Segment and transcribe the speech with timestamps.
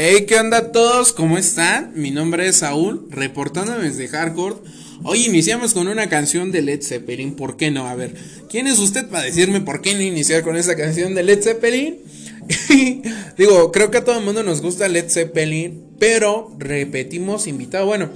[0.00, 1.12] Hey, ¿qué onda todos?
[1.12, 1.90] ¿Cómo están?
[1.96, 4.54] Mi nombre es Saúl, reportándome desde Hardcore.
[5.02, 7.88] Hoy iniciamos con una canción de Led Zeppelin, ¿por qué no?
[7.88, 8.14] A ver,
[8.48, 11.96] ¿quién es usted para decirme por qué no iniciar con esa canción de Led Zeppelin?
[13.36, 17.86] Digo, creo que a todo el mundo nos gusta Led Zeppelin, pero repetimos invitado.
[17.86, 18.08] Bueno,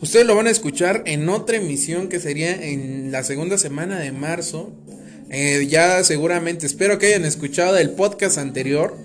[0.00, 4.10] ustedes lo van a escuchar en otra emisión que sería en la segunda semana de
[4.10, 4.72] marzo.
[5.28, 8.96] Eh, ya seguramente, espero que hayan escuchado el podcast anterior.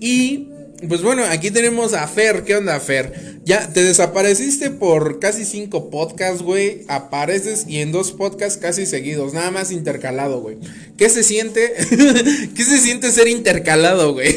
[0.00, 0.48] Y
[0.88, 2.44] pues bueno, aquí tenemos a Fer.
[2.44, 3.40] ¿Qué onda, Fer?
[3.44, 6.82] Ya te desapareciste por casi cinco podcasts, güey.
[6.88, 10.58] Apareces y en dos podcasts casi seguidos, nada más intercalado, güey.
[10.96, 11.72] ¿Qué se siente?
[12.54, 14.36] ¿Qué se siente ser intercalado, güey?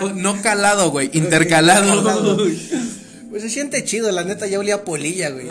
[0.00, 2.36] No, no calado, güey, intercalado.
[3.30, 5.46] Pues se siente chido, la neta ya olía polilla, güey.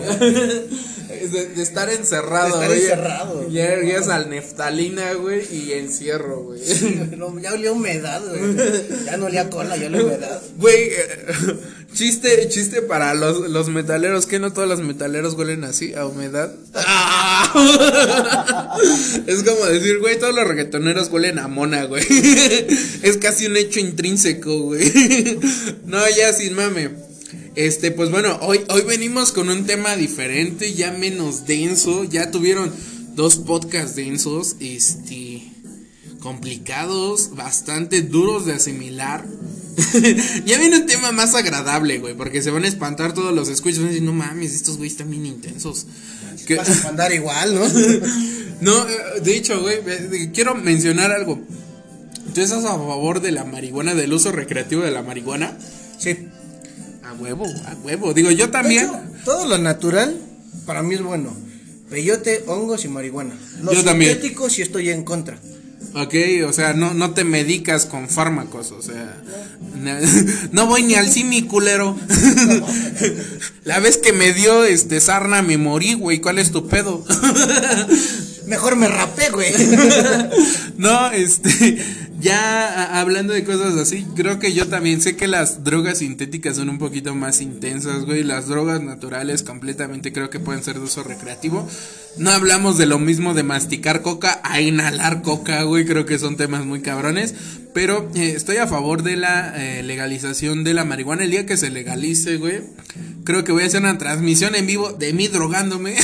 [1.10, 2.82] De, de estar encerrado, De estar güey.
[2.82, 3.50] encerrado.
[3.50, 6.62] Ya llegas al neftalina, güey, y encierro, güey.
[7.18, 8.56] No, ya olía humedad, güey.
[9.06, 10.42] Ya no olía cola, ya olía humedad.
[10.58, 11.26] Güey, eh,
[11.94, 16.52] chiste, chiste para los, los metaleros, que no todos los metaleros huelen así, a humedad.
[19.28, 22.04] Es como decir, güey, todos los reggaetoneros huelen a mona, güey.
[23.02, 25.40] Es casi un hecho intrínseco, güey.
[25.86, 26.90] No, ya sin mame.
[27.60, 32.06] Este, pues bueno, hoy, hoy venimos con un tema diferente, ya menos denso.
[32.06, 32.72] Ya tuvieron
[33.18, 35.44] dos podcasts densos, este,
[36.22, 39.26] complicados, bastante duros de asimilar.
[40.46, 43.80] ya viene un tema más agradable, güey, porque se van a espantar todos los escuchas.
[43.80, 45.86] Van a decir, no mames, estos güeyes están bien intensos.
[46.48, 47.68] Que- Vas a andar igual, ¿no?
[48.62, 51.42] no, eh, de hecho, güey, eh, quiero mencionar algo.
[52.34, 55.58] ¿Tú estás a favor de la marihuana, del uso recreativo de la marihuana?
[55.98, 56.29] Sí.
[57.20, 58.14] Huevo, a huevo.
[58.14, 58.86] Digo, yo también.
[58.86, 60.18] Hecho, todo lo natural
[60.66, 61.36] para mí es bueno.
[61.90, 63.34] Peyote, hongos y marihuana.
[63.64, 64.12] Los Yo también.
[64.12, 65.40] sintéticos sí estoy en contra.
[65.96, 66.14] Ok,
[66.48, 69.18] o sea, no, no te medicas con fármacos, o sea.
[69.76, 69.92] No,
[70.52, 71.98] no voy ni al simi, culero.
[73.64, 76.20] La vez que me dio este sarna me morí, güey.
[76.20, 77.04] ¿Cuál es tu pedo?
[78.46, 79.52] Mejor me rapé, güey.
[80.78, 81.78] No, este,
[82.20, 86.70] ya hablando de cosas así, creo que yo también sé que las drogas sintéticas son
[86.70, 88.24] un poquito más intensas, güey.
[88.24, 91.68] Las drogas naturales completamente creo que pueden ser de uso recreativo.
[92.18, 95.86] No hablamos de lo mismo de masticar coca a inhalar coca, güey.
[95.86, 97.34] Creo que son temas muy cabrones.
[97.74, 101.24] Pero eh, estoy a favor de la eh, legalización de la marihuana.
[101.24, 102.62] El día que se legalice, güey.
[103.24, 105.96] Creo que voy a hacer una transmisión en vivo de mí drogándome.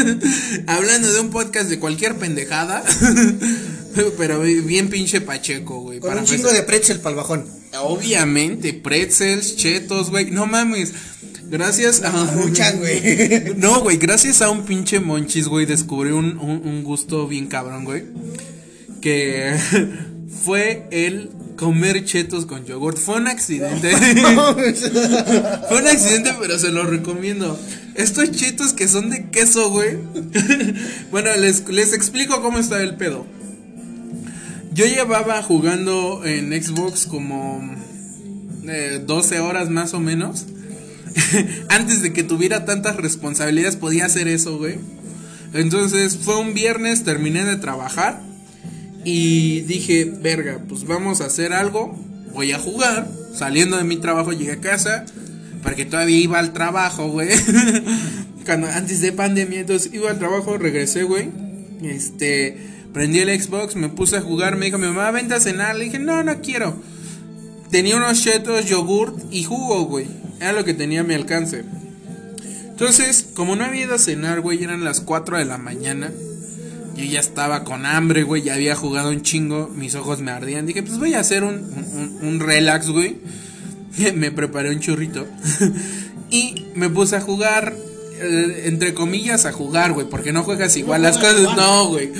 [0.66, 2.84] Hablando de un podcast de cualquier pendejada.
[4.18, 5.98] Pero bien pinche pacheco, güey.
[6.00, 7.46] Con para un chingo feste- de pretzel para el bajón.
[7.82, 10.30] Obviamente, pretzels, chetos, güey.
[10.30, 10.92] No mames.
[11.50, 12.10] Gracias a.
[12.36, 13.54] Muchan, güey.
[13.56, 17.84] No, güey, gracias a un pinche monchis, güey, descubrí un, un, un gusto bien cabrón,
[17.84, 18.04] güey.
[19.00, 19.56] Que
[20.44, 22.98] fue el comer chetos con yogurt.
[22.98, 23.90] Fue un accidente.
[25.68, 27.58] Fue un accidente, pero se lo recomiendo.
[27.94, 29.98] Estos chetos que son de queso, güey.
[31.10, 33.26] bueno, les, les explico cómo está el pedo.
[34.72, 37.60] Yo llevaba jugando en Xbox como
[38.68, 40.46] eh, 12 horas más o menos.
[41.68, 44.78] Antes de que tuviera tantas responsabilidades podía hacer eso, güey.
[45.52, 48.20] Entonces fue un viernes, terminé de trabajar
[49.04, 51.98] y dije, verga, pues vamos a hacer algo.
[52.32, 53.08] Voy a jugar.
[53.34, 55.04] Saliendo de mi trabajo llegué a casa.
[55.62, 57.28] Porque todavía iba al trabajo, güey.
[58.46, 61.30] Cuando, antes de pandemia, entonces iba al trabajo, regresé, güey.
[61.82, 62.56] Este,
[62.92, 64.56] prendí el Xbox, me puse a jugar.
[64.56, 65.76] Me dijo mi mamá, vente a cenar.
[65.76, 66.76] Le dije, no, no quiero.
[67.70, 70.06] Tenía unos chetos, yogurt y jugo, güey.
[70.40, 71.64] Era lo que tenía a mi alcance.
[72.68, 76.10] Entonces, como no había ido a cenar, güey, eran las 4 de la mañana.
[76.96, 80.66] Yo ya estaba con hambre, güey, ya había jugado un chingo, mis ojos me ardían.
[80.66, 83.18] Dije, pues voy a hacer un, un, un relax, güey.
[84.14, 85.26] me preparé un churrito.
[86.30, 87.74] y me puse a jugar,
[88.20, 91.56] eh, entre comillas, a jugar, güey, porque no juegas igual las cosas.
[91.56, 92.10] No, güey.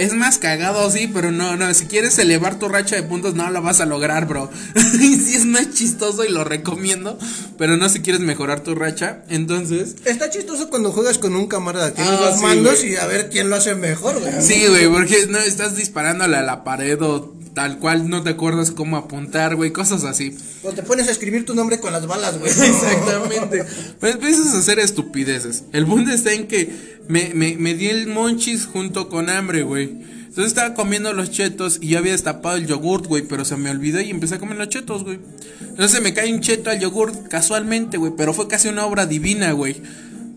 [0.00, 1.72] Es más cagado, sí, pero no, no.
[1.74, 4.50] Si quieres elevar tu racha de puntos, no lo vas a lograr, bro.
[4.74, 7.18] sí, es más chistoso y lo recomiendo.
[7.58, 9.22] Pero no si quieres mejorar tu racha.
[9.28, 11.92] Entonces, Está chistoso cuando juegas con un camarada.
[11.92, 14.32] Tienes Ah, dos sí, mandos y a ver quién lo hace mejor, güey.
[14.42, 18.70] Sí, güey, porque no estás disparándole a la pared o tal cual no te acuerdas
[18.70, 20.36] cómo apuntar, güey, cosas así.
[20.62, 22.50] O te pones a escribir tu nombre con las balas, güey.
[22.50, 23.64] Exactamente.
[23.98, 25.64] Pues empiezas a hacer estupideces.
[25.72, 29.90] El punto está en que me, me, me di el monchis junto con hambre, güey.
[30.30, 33.68] Entonces estaba comiendo los chetos y yo había destapado el yogurt, güey, pero se me
[33.68, 35.18] olvidó y empecé a comer los chetos, güey.
[35.60, 39.50] Entonces me cae un cheto al yogurt casualmente, güey, pero fue casi una obra divina,
[39.52, 39.82] güey.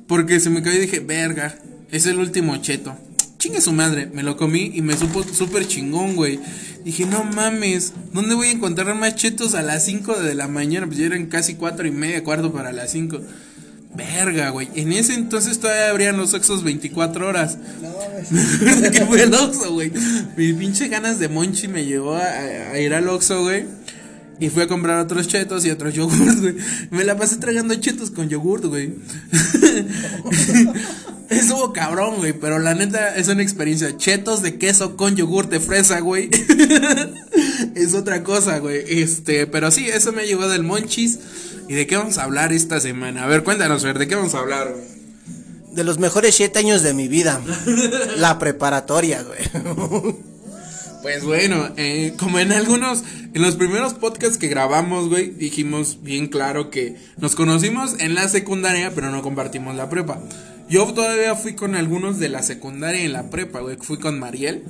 [0.07, 1.59] Porque se me cayó y dije, verga,
[1.91, 2.97] es el último cheto.
[3.43, 4.09] Chingue su madre.
[4.13, 6.39] Me lo comí y me supo súper chingón, güey.
[6.85, 10.85] Dije, no mames, ¿dónde voy a encontrar más chetos a las 5 de la mañana?
[10.87, 13.19] Pues ya eran casi cuatro y media, cuarto para las 5.
[13.95, 14.69] Verga, güey.
[14.75, 17.57] En ese entonces todavía abrían los Oxos 24 horas.
[17.81, 19.91] No, que fue el Oxxo, güey.
[20.37, 23.65] Mi pinche ganas de monchi me llevó a, a ir al Oxxo, güey.
[24.39, 26.55] Y fui a comprar otros chetos y otros yogurt, güey.
[26.91, 28.93] Me la pasé tragando chetos con yogurt, güey.
[31.35, 32.33] Estuvo cabrón, güey.
[32.33, 33.97] Pero la neta es una experiencia.
[33.97, 36.29] Chetos de queso con yogurt de fresa, güey.
[37.75, 38.83] es otra cosa, güey.
[38.87, 41.19] Este, pero sí, eso me llevó del monchis.
[41.67, 43.23] ¿Y de qué vamos a hablar esta semana?
[43.23, 44.83] A ver, cuéntanos, ver, ¿de qué vamos a hablar, güey?
[45.73, 47.41] De los mejores siete años de mi vida.
[48.17, 50.13] la preparatoria, güey.
[51.03, 53.03] Pues bueno, eh, como en algunos,
[53.33, 58.29] en los primeros podcasts que grabamos, güey, dijimos bien claro que nos conocimos en la
[58.29, 60.21] secundaria, pero no compartimos la prepa.
[60.73, 63.77] Yo todavía fui con algunos de la secundaria en la prepa, güey.
[63.79, 64.63] Fui con Mariel,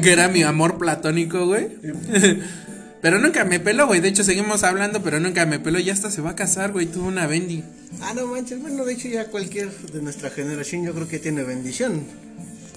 [0.00, 1.70] que era mi amor platónico, güey.
[3.02, 3.98] pero nunca me peló, güey.
[3.98, 5.80] De hecho, seguimos hablando, pero nunca me peló.
[5.80, 6.86] Ya hasta se va a casar, güey.
[6.86, 7.64] Tuvo una bendi.
[8.00, 8.62] Ah, no manches.
[8.62, 12.04] Bueno, de hecho, ya cualquier de nuestra generación yo creo que tiene bendición.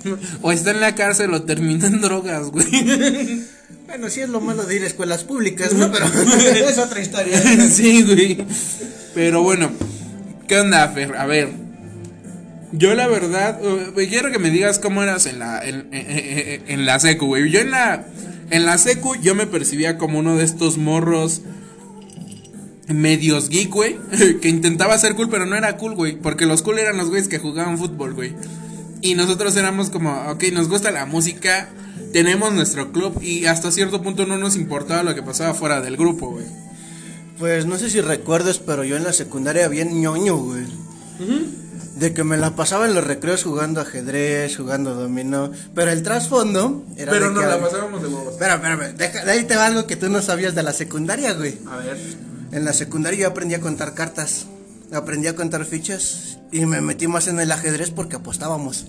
[0.41, 2.65] O está en la cárcel o termina en drogas, güey.
[3.85, 5.91] Bueno, sí es lo malo de ir a escuelas públicas, ¿no?
[5.91, 7.39] Pero es otra historia.
[7.69, 8.43] sí, güey.
[9.13, 9.69] Pero bueno,
[10.47, 11.15] ¿qué onda, Fer?
[11.15, 11.64] A ver.
[12.77, 16.85] Yo la verdad, uh, quiero que me digas cómo eras en la en, en, en
[16.85, 17.49] la secu, güey.
[17.49, 18.05] Yo en la
[18.49, 21.41] en la secu yo me percibía como uno de estos morros
[22.87, 23.97] medios geek, güey,
[24.41, 27.27] que intentaba ser cool, pero no era cool, güey, porque los cool eran los güeyes
[27.27, 28.33] que jugaban fútbol, güey.
[29.01, 31.69] Y nosotros éramos como, ok, nos gusta la música,
[32.13, 35.97] tenemos nuestro club y hasta cierto punto no nos importaba lo que pasaba fuera del
[35.97, 36.45] grupo, güey.
[37.37, 40.63] Pues no sé si recuerdas, pero yo en la secundaria bien ñoño, güey.
[41.95, 45.51] De que me la pasaba en los recreos jugando ajedrez, jugando dominó.
[45.73, 47.11] Pero el trasfondo era.
[47.11, 48.33] Pero nos que- la pasábamos de huevos.
[48.33, 48.57] Espera,
[48.97, 51.57] deja- de ahí te va algo que tú no sabías de la secundaria, güey.
[51.69, 51.97] A ver.
[52.51, 54.45] En la secundaria yo aprendí a contar cartas,
[54.93, 58.85] aprendí a contar fichas y me metí más en el ajedrez porque apostábamos.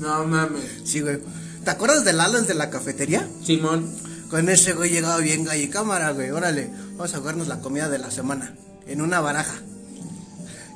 [0.00, 0.62] No mames.
[0.84, 1.18] Sí, güey.
[1.64, 3.28] ¿Te acuerdas del Alan de la cafetería?
[3.44, 3.88] Simón.
[4.30, 6.30] Con ese güey llegaba bien gallo y cámara, güey.
[6.30, 8.54] Órale, vamos a jugarnos la comida de la semana
[8.86, 9.54] en una baraja.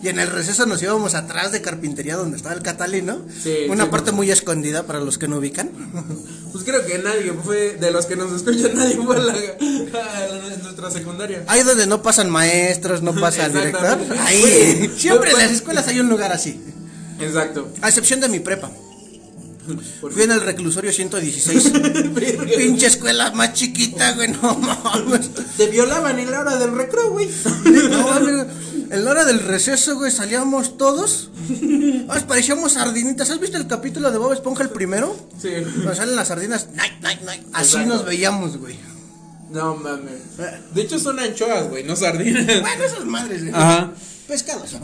[0.03, 3.19] Y en el receso nos íbamos atrás de carpintería donde estaba el Catalino.
[3.43, 5.71] Sí, una sí, parte muy escondida para los que no ubican.
[6.57, 10.27] Pues creo que nadie fue, de los que nos escuchan, nadie fue a la, a
[10.27, 11.45] la- nuestra secundaria.
[11.49, 13.99] Ahí donde no pasan maestros, no pasa el director.
[14.21, 14.43] Ahí.
[14.43, 16.59] Oye, Siempre en las escuelas hay un lugar así.
[17.21, 17.69] Exacto.
[17.83, 18.71] A excepción de mi prepa.
[20.01, 21.73] Fui en el reclusorio 116.
[22.57, 25.29] Pinche escuela más chiquita, güey, no mames.
[25.59, 27.29] Te violaban en la hora del recreo, güey.
[27.91, 28.47] No.
[28.91, 31.31] En la hora del receso, güey, salíamos todos.
[31.49, 33.31] Nos parecíamos sardinitas.
[33.31, 35.17] ¿Has visto el capítulo de Bob Esponja el primero?
[35.41, 35.51] Sí.
[35.85, 36.69] Nos salen las sardinas.
[36.75, 37.43] Night, night, night.
[37.53, 37.95] Así Exacto.
[37.95, 38.77] nos veíamos, güey.
[39.51, 40.37] No mames.
[40.75, 42.45] De hecho son anchoas, güey, no sardinas.
[42.47, 43.55] Bueno, esas madres, güey.
[43.55, 43.93] Ajá.
[44.27, 44.77] Pescados.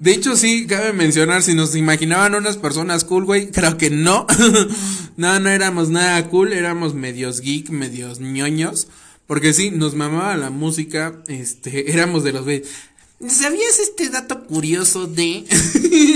[0.00, 4.26] De hecho, sí, cabe mencionar, si nos imaginaban unas personas cool, güey, creo que no.
[5.16, 8.88] no, no éramos nada cool, éramos medios geek, medios ñoños.
[9.26, 12.68] Porque sí, nos mamaba la música, este, éramos de los güeyes.
[13.26, 15.44] ¿Sabías este dato curioso de...?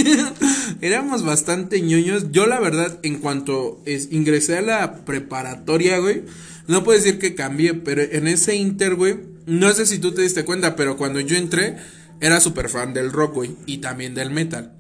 [0.81, 2.33] éramos bastante ñoños.
[2.33, 6.23] Yo, la verdad, en cuanto es, ingresé a la preparatoria, güey,
[6.67, 10.23] no puedo decir que cambié, pero en ese inter, güey, no sé si tú te
[10.23, 11.77] diste cuenta, pero cuando yo entré,
[12.21, 14.73] era súper fan del rock, güey, y también del metal.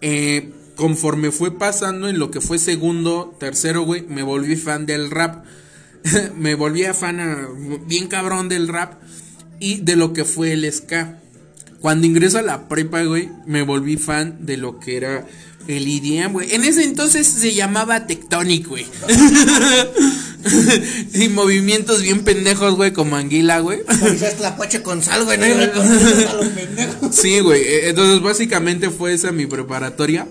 [0.00, 5.10] Eh, conforme fue pasando en lo que fue segundo, tercero, güey, me volví fan del
[5.10, 5.44] rap.
[6.36, 7.48] me volví a fan a-
[7.86, 8.94] bien cabrón del rap
[9.60, 11.20] y de lo que fue el ska.
[11.82, 15.26] Cuando ingreso a la prepa, güey, me volví fan de lo que era
[15.68, 16.54] el IDM, güey.
[16.54, 18.86] En ese entonces se llamaba Tectonic, güey.
[21.14, 23.80] y movimientos bien pendejos, güey, como Anguila, güey.
[24.38, 25.38] Tlacuache con sal, güey.
[27.12, 27.62] Sí, güey.
[27.62, 30.26] eh, Entonces, básicamente fue esa mi preparatoria.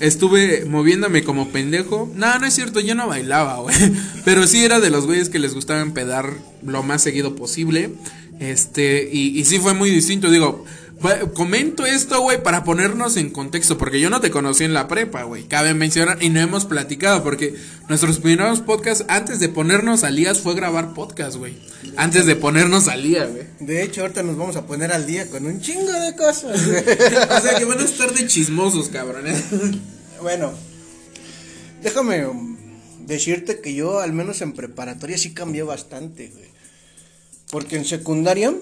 [0.00, 2.10] Estuve moviéndome como pendejo.
[2.14, 3.74] No, no es cierto, yo no bailaba, güey.
[4.24, 6.34] Pero sí era de los güeyes que les gustaba empedar
[6.64, 7.90] lo más seguido posible.
[8.40, 10.30] Este, y, y sí fue muy distinto.
[10.30, 10.64] Digo,
[11.34, 13.78] comento esto, güey, para ponernos en contexto.
[13.78, 15.44] Porque yo no te conocí en la prepa, güey.
[15.44, 17.22] Cabe mencionar, y no hemos platicado.
[17.22, 17.54] Porque
[17.88, 21.54] nuestros primeros podcasts, antes de ponernos al día, fue grabar podcast, güey.
[21.96, 23.44] Antes de ponernos al día, güey.
[23.60, 26.84] De hecho, ahorita nos vamos a poner al día con un chingo de cosas, güey.
[26.84, 29.44] O sea que van a estar de chismosos, cabrones.
[30.20, 30.52] Bueno,
[31.82, 32.56] déjame um,
[33.06, 36.48] decirte que yo, al menos en preparatoria, sí cambié bastante, güey.
[37.50, 38.54] Porque en secundaria,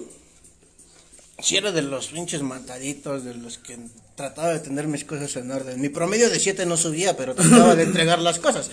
[1.43, 3.77] sí era de los pinches mataditos, de los que
[4.15, 5.79] trataba de tener mis cosas en orden.
[5.81, 8.69] Mi promedio de 7 no subía, pero trataba de entregar las cosas.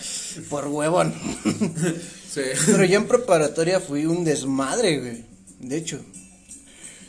[0.49, 1.15] Por huevón.
[2.31, 2.43] Sí.
[2.65, 5.25] Pero ya en preparatoria fui un desmadre, güey.
[5.59, 5.99] De hecho.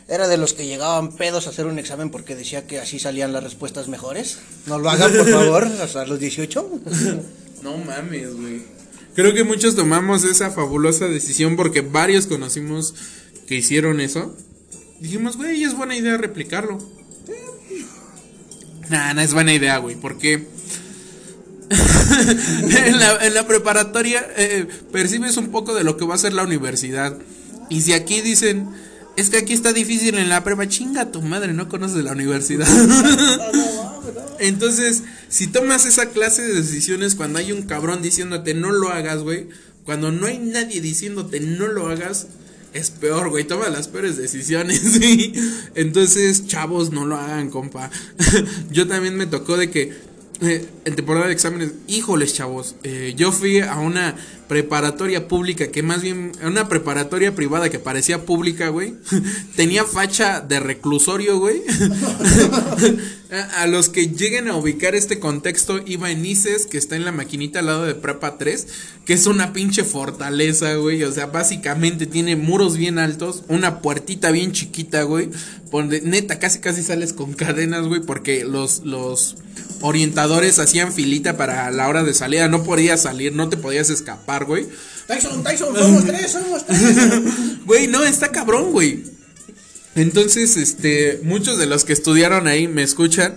[0.07, 3.31] Era de los que llegaban pedos a hacer un examen porque decía que así salían
[3.31, 4.39] las respuestas mejores.
[4.65, 6.81] No lo hagan, por favor, hasta los 18.
[7.61, 8.63] No mames, güey.
[9.13, 12.95] Creo que muchos tomamos esa fabulosa decisión porque varios conocimos
[13.47, 14.35] que hicieron eso.
[15.01, 16.77] Dijimos, güey, es buena idea replicarlo.
[18.89, 20.35] Nah, no es buena idea, güey, porque
[21.71, 27.17] en, la, preparatoria eh, percibes un poco de lo que va a ser la universidad.
[27.67, 28.69] Y si aquí dicen,
[29.17, 32.67] es que aquí está difícil en la prueba, chinga tu madre, no conoces la universidad.
[34.39, 39.23] Entonces, si tomas esa clase de decisiones cuando hay un cabrón diciéndote no lo hagas,
[39.23, 39.47] güey,
[39.83, 42.27] cuando no hay nadie diciéndote no lo hagas,
[42.73, 45.33] es peor, güey, toma las peores decisiones, ¿sí?
[45.75, 47.89] Entonces, chavos, no lo hagan, compa.
[48.71, 50.10] Yo también me tocó de que
[50.41, 54.15] eh, en temporada de exámenes, híjoles, chavos, eh, yo fui a una
[54.47, 58.95] preparatoria pública que más bien, una preparatoria privada que parecía pública, güey.
[59.55, 61.61] Tenía facha de reclusorio, güey.
[63.55, 67.11] a, los que lleguen a ubicar este contexto, iba en ICES, que está en la
[67.11, 68.67] maquinita al lado de Prepa 3,
[69.05, 71.03] que es una pinche fortaleza, güey.
[71.03, 75.29] O sea, básicamente tiene muros bien altos, una puertita bien chiquita, güey.
[76.03, 79.37] Neta casi casi sales con cadenas, güey, porque los, los
[79.81, 82.47] orientadores hacían filita para la hora de salida.
[82.47, 84.67] No podías salir, no te podías escapar, güey.
[85.07, 86.79] Tyson, Tyson, somos tres, somos tres.
[87.65, 89.03] Güey, no, está cabrón, güey.
[89.95, 93.35] Entonces, este, muchos de los que estudiaron ahí me escuchan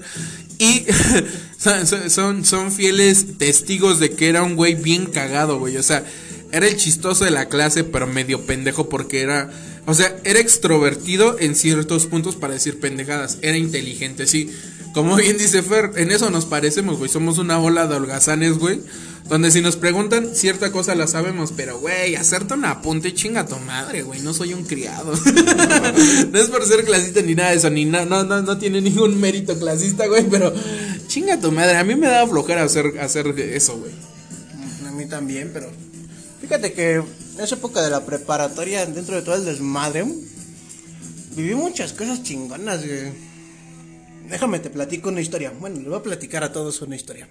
[0.59, 0.87] y
[1.59, 5.77] son, son, son fieles testigos de que era un güey bien cagado, güey.
[5.77, 6.05] O sea,
[6.53, 9.51] era el chistoso de la clase, pero medio pendejo porque era,
[9.87, 13.39] o sea, era extrovertido en ciertos puntos para decir pendejadas.
[13.43, 14.51] Era inteligente, sí.
[14.95, 17.11] Como bien dice Fer, en eso nos parecemos, güey.
[17.11, 18.81] Somos una bola de holgazanes, güey.
[19.29, 23.57] Donde si nos preguntan, cierta cosa la sabemos, pero güey, hacerte un apunte chinga tu
[23.57, 25.15] madre, güey, no soy un criado.
[26.33, 28.81] no es por ser clasista ni nada de eso, ni na- no, no, no tiene
[28.83, 30.53] ningún mérito clasista, güey, pero
[31.09, 31.77] chinga tu madre.
[31.79, 33.93] A mí me daba flojera hacer, hacer eso, güey.
[34.87, 35.71] A mí también, pero.
[36.43, 40.05] Fíjate que en esa época de la preparatoria, dentro de todo el desmadre,
[41.35, 43.34] viví muchas cosas chingonas, güey.
[44.29, 45.53] Déjame te platico una historia.
[45.59, 47.29] Bueno, le voy a platicar a todos una historia.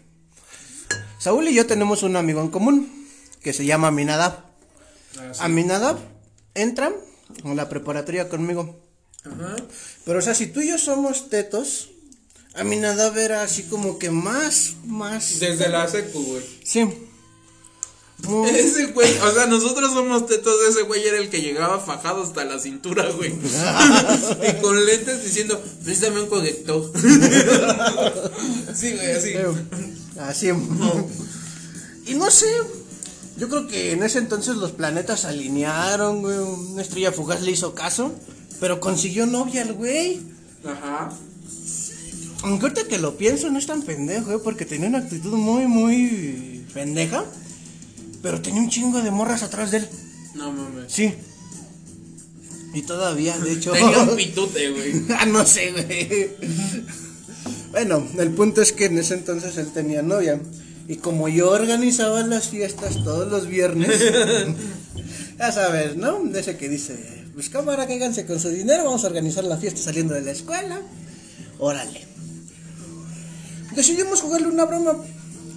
[1.19, 3.07] Saúl y yo tenemos un amigo en común
[3.41, 4.43] que se llama Aminadab.
[5.39, 5.97] Aminadab
[6.53, 6.91] entra
[7.43, 8.79] en la preparatoria conmigo.
[9.23, 9.55] Ajá.
[10.05, 11.91] Pero, o sea, si tú y yo somos tetos,
[12.55, 15.39] Aminadab era así como que más, más.
[15.39, 16.43] Desde la secu, güey.
[16.63, 16.87] Sí.
[18.27, 22.23] Muy- Ese güey, o sea, nosotros somos tetos, ese güey era el que llegaba fajado
[22.23, 23.31] hasta la cintura, güey.
[24.49, 26.91] y con lentes diciendo, préstame un conector.
[28.73, 29.33] sí, güey, así.
[30.19, 30.49] Así.
[32.05, 32.47] Y no sé.
[33.35, 36.37] Yo creo que en ese entonces los planetas se alinearon, güey.
[36.37, 38.13] Una estrella fugaz le hizo caso.
[38.59, 40.21] Pero consiguió novia el güey.
[40.63, 41.11] Ajá.
[42.43, 44.39] Aunque ahorita que lo pienso, no es tan pendejo, güey.
[44.43, 47.25] Porque tenía una actitud muy, muy pendeja.
[48.23, 49.89] Pero tenía un chingo de morras atrás de él.
[50.33, 50.91] No mames.
[50.91, 51.13] Sí.
[52.73, 53.71] Y todavía, de hecho.
[53.73, 55.03] Tenía un pitute, güey.
[55.15, 56.31] ah, no sé, güey.
[57.71, 60.39] Bueno, el punto es que en ese entonces él tenía novia.
[60.87, 64.01] Y como yo organizaba las fiestas todos los viernes,
[65.37, 66.23] ya sabes, ¿no?
[66.23, 66.95] De ese que dice,
[67.33, 70.81] pues cámara, cáiganse con su dinero, vamos a organizar la fiesta saliendo de la escuela.
[71.59, 72.05] Órale.
[73.75, 74.95] Decidimos jugarle una broma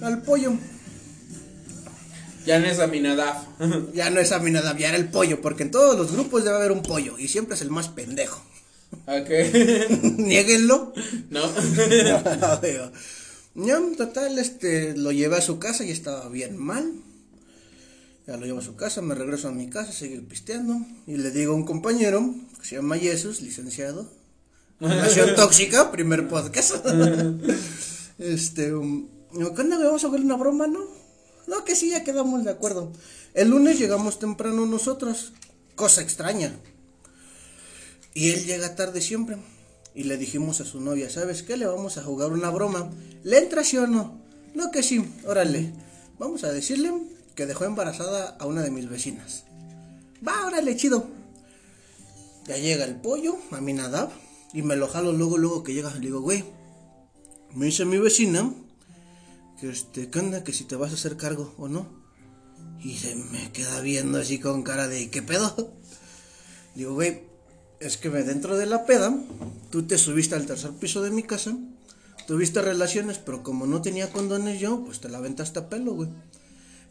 [0.01, 0.53] al pollo.
[2.47, 3.35] Ya no es Aminadab.
[3.93, 6.71] Ya no es Aminadab, ya era el pollo, porque en todos los grupos debe haber
[6.71, 8.41] un pollo, y siempre es el más pendejo.
[9.05, 9.29] ok.
[10.17, 10.93] Niéguenlo.
[11.29, 11.41] no.
[12.61, 12.91] Digo,
[13.55, 16.89] Ya, total, este, lo llevé a su casa y estaba bien mal.
[18.25, 20.77] Ya lo llevo a su casa, me regreso a mi casa, seguir pisteando.
[21.05, 24.09] Y le digo a un compañero, que se llama Jesús, licenciado.
[24.79, 26.75] Relación tóxica, primer podcast.
[28.19, 29.77] este, um, digo, ¿qué onda?
[29.79, 30.79] ¿Vamos a ver una broma, no?
[31.47, 32.91] No, que sí, ya quedamos de acuerdo.
[33.33, 35.31] El lunes llegamos temprano nosotros,
[35.75, 36.53] cosa extraña.
[38.13, 39.37] Y él llega tarde siempre.
[39.95, 41.57] Y le dijimos a su novia, ¿sabes qué?
[41.57, 42.91] Le vamos a jugar una broma.
[43.23, 44.21] ¿Le entra sí o no?
[44.53, 45.71] No que sí, órale.
[46.19, 46.91] Vamos a decirle
[47.33, 49.43] que dejó embarazada a una de mis vecinas.
[50.27, 51.07] Va, órale, chido.
[52.47, 54.09] Ya llega el pollo, a mi Nadab,
[54.53, 55.93] y me lo jalo luego, luego que llega.
[55.93, 56.43] Le digo, güey,
[57.53, 58.53] me dice mi vecina
[59.59, 60.43] que este, ¿qué onda?
[60.43, 61.87] Que si te vas a hacer cargo o no.
[62.79, 65.73] Y se me queda viendo así con cara de, ¿qué pedo?
[66.75, 67.23] Digo, güey,
[67.79, 69.15] es que me dentro de la peda,
[69.71, 71.57] tú te subiste al tercer piso de mi casa,
[72.27, 76.09] tuviste relaciones, pero como no tenía condones yo, pues te la aventaste a pelo, güey.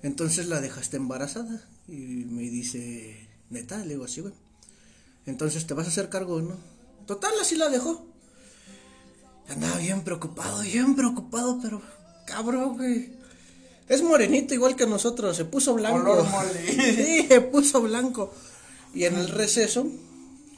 [0.02, 1.62] Entonces la dejaste embarazada.
[1.88, 4.34] Y me dice, neta, le digo así, güey.
[5.24, 6.56] Entonces te vas a hacer cargo, ¿no?
[7.06, 8.06] Total, así la dejó.
[9.48, 11.80] Andaba bien preocupado, bien preocupado, pero
[12.26, 13.10] cabrón, güey.
[13.88, 16.24] Es morenito igual que nosotros, se puso blanco.
[16.24, 16.66] Mole.
[16.94, 18.34] Sí, se puso blanco.
[18.94, 19.86] Y en el receso,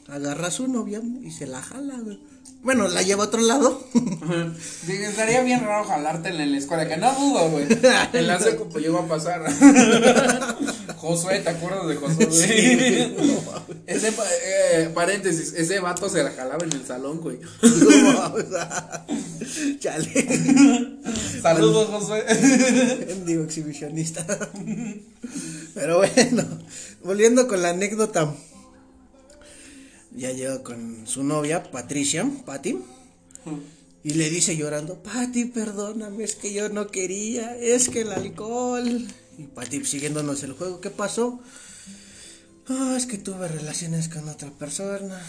[0.07, 2.19] agarra a su novia y se la jala, güey.
[2.61, 3.87] Bueno, la lleva a otro lado.
[4.85, 7.65] Sí, estaría bien raro jalártela en la escuela, que no dudo, güey.
[8.13, 9.43] En la seco pues llegó a pasar.
[10.97, 13.15] Josué, ¿te acuerdas de Josué?
[13.87, 17.39] ese, pa- eh, paréntesis, ese vato se la jalaba en el salón, güey.
[19.79, 20.89] Chale.
[21.41, 22.23] Saludos, Josué.
[23.25, 24.25] Digo, exhibicionista.
[25.73, 26.43] Pero bueno,
[27.03, 28.33] volviendo con la anécdota.
[30.19, 32.77] Ya llegó con su novia, Patricia, Patty.
[34.03, 39.07] Y le dice llorando, Patty, perdóname, es que yo no quería, es que el alcohol.
[39.37, 41.39] Y Patty siguiéndonos el juego, ¿qué pasó?
[42.67, 45.25] Ah, es que tuve relaciones con otra persona.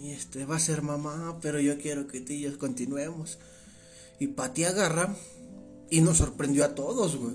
[0.00, 3.38] Y este va a ser mamá, pero yo quiero que tú y yo continuemos.
[4.20, 5.16] Y Patty agarra
[5.90, 7.34] y nos sorprendió a todos, güey.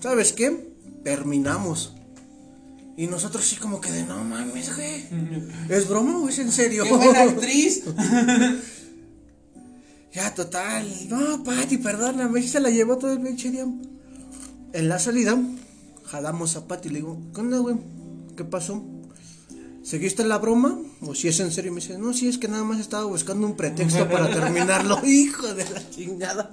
[0.00, 0.72] ¿Sabes qué?
[1.04, 1.94] Terminamos.
[2.96, 5.06] Y nosotros sí como que de no mames, güey.
[5.68, 6.84] ¿Es broma o es en serio?
[6.84, 7.82] Qué buena actriz.
[10.14, 10.86] Ya, total.
[11.08, 12.42] No, Pati, perdóname.
[12.42, 13.64] sí Se la llevó todo el pinche día.
[14.74, 15.38] En la salida,
[16.04, 17.76] jalamos a Pati y le digo, ¿qué onda, güey?
[18.36, 18.84] ¿Qué pasó?
[19.82, 20.78] ¿Seguiste la broma?
[21.00, 21.72] ¿O si es en serio?
[21.72, 25.00] Y me dice, no, sí, es que nada más estaba buscando un pretexto para terminarlo.
[25.04, 26.48] Hijo de la chingada.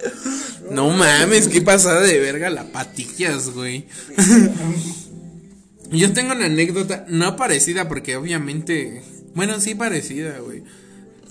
[0.70, 3.86] No mames, qué pasada de verga la patillas, güey.
[5.90, 9.02] Yo tengo una anécdota, no parecida, porque obviamente.
[9.34, 10.62] Bueno, sí parecida, güey.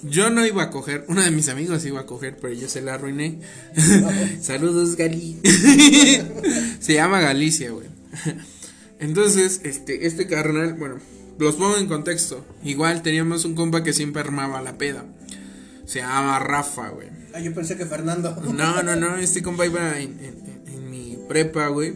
[0.03, 2.81] Yo no iba a coger, uno de mis amigos iba a coger, pero yo se
[2.81, 3.39] la arruiné.
[4.41, 5.39] Saludos, Gali.
[6.79, 7.87] se llama Galicia, güey.
[8.99, 10.99] Entonces, este, este carnal, bueno,
[11.37, 12.45] los pongo en contexto.
[12.63, 15.05] Igual teníamos un compa que siempre armaba la peda.
[15.85, 17.07] Se llama Rafa, güey.
[17.33, 18.35] Ah, yo pensé que Fernando.
[18.53, 21.93] No, no, no, este compa iba en, en- mi prepa, güey.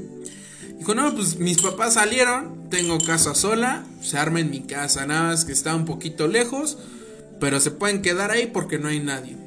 [0.83, 5.29] Dijo, no, pues mis papás salieron, tengo casa sola, se arma en mi casa, nada
[5.29, 6.77] más que está un poquito lejos,
[7.39, 9.37] pero se pueden quedar ahí porque no hay nadie.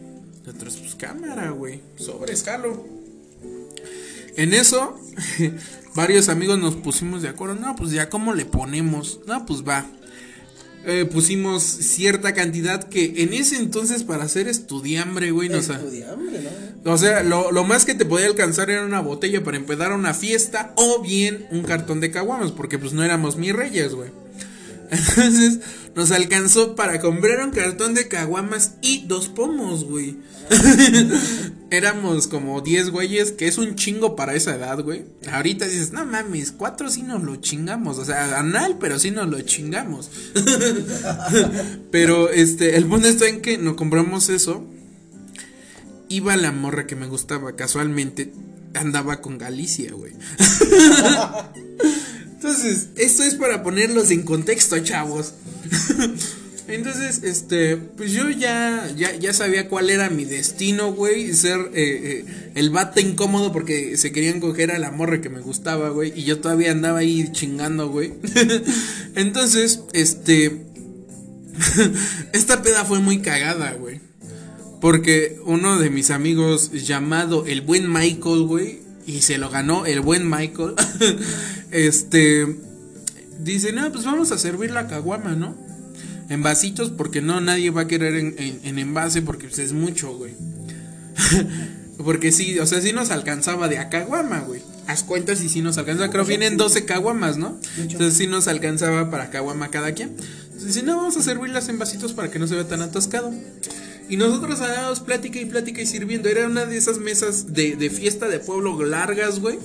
[0.47, 2.87] Nosotros, pues cámara, güey, sobre escalo.
[4.39, 4.99] En eso,
[5.95, 9.21] varios amigos nos pusimos de acuerdo, no, pues ya, ¿cómo le ponemos?
[9.27, 9.85] No, pues va.
[10.89, 15.53] Eh, pusimos cierta cantidad que en ese entonces para ser estudiambre, güey.
[15.53, 16.41] Estudiambre,
[16.85, 16.93] ¿no?
[16.93, 20.15] O sea, lo, lo más que te podía alcanzar era una botella para empezar una
[20.15, 24.11] fiesta o bien un cartón de caguamas, porque pues no éramos mis reyes, güey.
[24.91, 25.61] Entonces
[25.95, 30.17] nos alcanzó para comprar un cartón de caguamas y dos pomos, güey.
[31.71, 35.05] Éramos como 10 güeyes, que es un chingo para esa edad, güey.
[35.31, 37.99] Ahorita dices, no mames, cuatro sí nos lo chingamos.
[37.99, 40.11] O sea, anal, pero sí nos lo chingamos.
[41.91, 44.65] pero este, el punto está en que nos compramos eso
[46.09, 48.33] iba la morra que me gustaba casualmente
[48.75, 50.13] andaba con Galicia, güey.
[52.47, 55.35] Entonces, esto es para ponerlos en contexto, chavos.
[56.69, 61.35] Entonces, este, pues yo ya, ya, ya sabía cuál era mi destino, güey.
[61.35, 65.41] Ser eh, eh, el vato incómodo porque se querían coger a la morra que me
[65.41, 66.13] gustaba, güey.
[66.15, 68.15] Y yo todavía andaba ahí chingando, güey.
[69.17, 70.67] Entonces, este,
[72.33, 74.01] esta peda fue muy cagada, güey.
[74.81, 80.01] Porque uno de mis amigos llamado el buen Michael, güey, y se lo ganó el
[80.01, 80.75] buen Michael,
[81.71, 82.47] este,
[83.41, 85.57] dice, no, pues vamos a servir la caguama, ¿no?
[86.29, 89.73] En vasitos, porque no, nadie va a querer en, en- en envase, porque pues, es
[89.73, 90.33] mucho, güey.
[92.05, 94.61] porque sí, o sea, sí nos alcanzaba de a caguama, güey.
[94.87, 97.59] Haz cuentas y sí nos alcanzaba, creo que vienen 12 caguamas, ¿no?
[97.79, 100.11] Entonces sí nos alcanzaba para caguama cada quien.
[100.45, 103.33] Entonces dice, no, vamos a servirlas en vasitos para que no se vea tan atascado.
[104.09, 106.29] Y nosotros hablábamos plática y plática y sirviendo.
[106.29, 109.59] Era una de esas mesas de, de fiesta de pueblo largas, güey.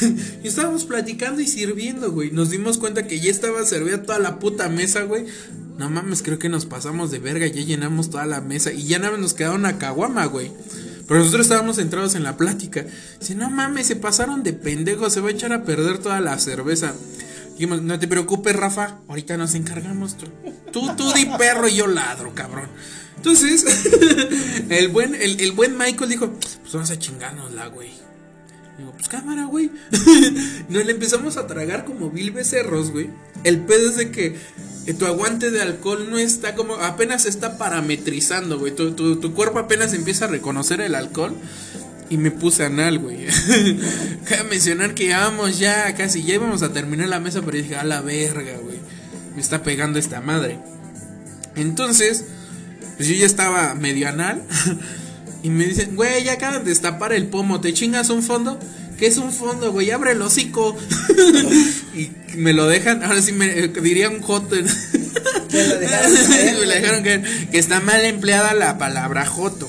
[0.42, 2.32] y estábamos platicando y sirviendo, güey.
[2.32, 5.26] Nos dimos cuenta que ya estaba servida toda la puta mesa, güey.
[5.78, 7.46] No mames, creo que nos pasamos de verga.
[7.46, 8.72] Ya llenamos toda la mesa.
[8.72, 10.50] Y ya nada más nos quedaba una caguama, güey.
[11.06, 12.86] Pero nosotros estábamos centrados en la plática.
[13.20, 15.12] Dice, no mames, se pasaron de pendejos.
[15.12, 16.94] Se va a echar a perder toda la cerveza.
[17.54, 18.98] Dijimos, no te preocupes, Rafa.
[19.08, 20.16] Ahorita nos encargamos.
[20.16, 20.26] Tú,
[20.72, 22.68] tú, tú di perro y yo ladro, cabrón.
[23.16, 23.64] Entonces,
[24.68, 27.90] el buen, el, el buen Michael dijo, pues vamos a chingárnosla, güey.
[29.04, 29.70] Pues cámara, güey.
[30.68, 33.10] Nos le empezamos a tragar como mil becerros, güey.
[33.44, 34.36] El pedo es de que
[34.86, 38.74] eh, tu aguante de alcohol no está como, apenas está parametrizando, güey.
[38.74, 41.36] Tu, tu, tu cuerpo apenas empieza a reconocer el alcohol.
[42.10, 43.26] Y me puse anal, güey.
[44.28, 47.84] Cabe mencionar que vamos ya casi, ya íbamos a terminar la mesa, pero dije, a
[47.84, 48.78] la verga, güey.
[49.34, 50.58] Me está pegando esta madre.
[51.56, 52.24] Entonces,
[52.96, 54.42] pues yo ya estaba medio anal.
[55.42, 58.58] y me dicen, güey, ya acaban de destapar el pomo, ¿te chingas un fondo?
[58.98, 59.90] ¿Qué es un fondo, güey?
[59.90, 60.76] Abre el hocico.
[61.94, 64.54] y me lo dejan, ahora sí me diría un joto.
[64.54, 64.62] me
[66.52, 67.48] lo dejaron caer.
[67.50, 69.68] Que está mal empleada la palabra joto.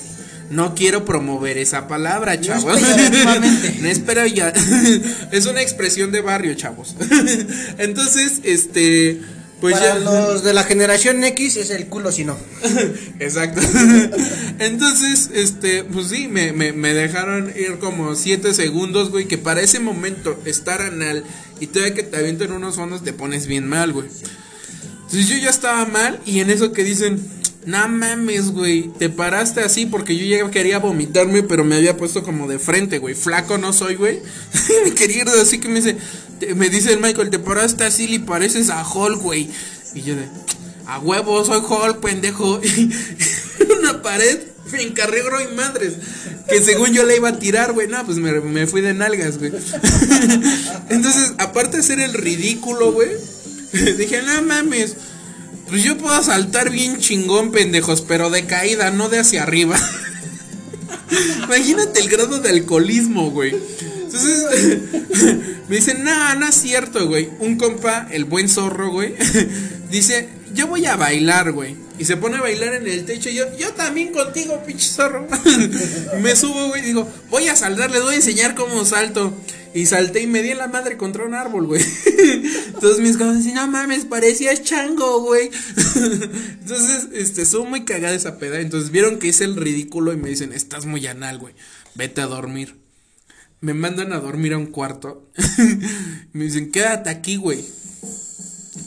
[0.50, 2.80] No quiero promover esa palabra, chavos.
[3.80, 4.52] No espero ya.
[5.32, 6.94] es una expresión de barrio, chavos.
[7.78, 9.20] Entonces, este.
[9.60, 12.36] Pues Para los de la generación X es el culo si no.
[13.18, 13.62] Exacto.
[14.58, 19.62] Entonces, este, pues sí, me, me, me dejaron ir como 7 segundos, güey, que para
[19.62, 21.24] ese momento estar anal
[21.58, 24.08] y todavía que te avienten unos fondos te pones bien mal, güey.
[25.06, 27.18] Entonces yo ya estaba mal y en eso que dicen,
[27.66, 32.22] no mames, güey, te paraste así porque yo ya quería vomitarme, pero me había puesto
[32.22, 33.16] como de frente, güey.
[33.16, 34.20] Flaco no soy, güey.
[34.84, 35.96] me quería así que me dice,
[36.54, 39.50] me dice el Michael, te paraste así y pareces a Hulk, güey.
[39.94, 40.28] Y yo de,
[40.86, 42.60] a huevo, soy Hulk, pendejo.
[43.58, 44.38] Y una pared
[44.70, 45.94] me encargué, y madres.
[46.48, 47.88] Que según yo le iba a tirar, güey.
[47.88, 49.50] No, pues me, me fui de nalgas, güey.
[50.88, 53.10] Entonces, aparte de ser el ridículo, güey,
[53.72, 54.96] dije, no mames.
[55.68, 59.78] Pues yo puedo saltar bien chingón, pendejos, pero de caída, no de hacia arriba.
[61.44, 63.54] Imagínate el grado de alcoholismo, güey.
[64.02, 64.78] Entonces,
[65.68, 67.30] me dicen, no, no es cierto, güey.
[67.40, 69.14] Un compa, el buen zorro, güey,
[69.90, 71.76] dice, yo voy a bailar, güey.
[71.98, 73.28] Y se pone a bailar en el techo.
[73.28, 75.28] Y yo, yo también contigo, pinche zorro.
[76.20, 79.32] me subo, güey, digo, voy a saltar, les voy a enseñar cómo salto.
[79.74, 81.82] Y salté y me di en la madre contra un árbol, güey.
[82.68, 85.50] Entonces mis cosas dicen, no mames, parecías chango, güey.
[86.60, 88.58] Entonces, este, soy muy cagada esa peda.
[88.60, 91.54] Entonces vieron que es el ridículo y me dicen, estás muy anal, güey.
[91.94, 92.76] Vete a dormir.
[93.60, 95.30] Me mandan a dormir a un cuarto.
[96.32, 97.62] me dicen, quédate aquí, güey.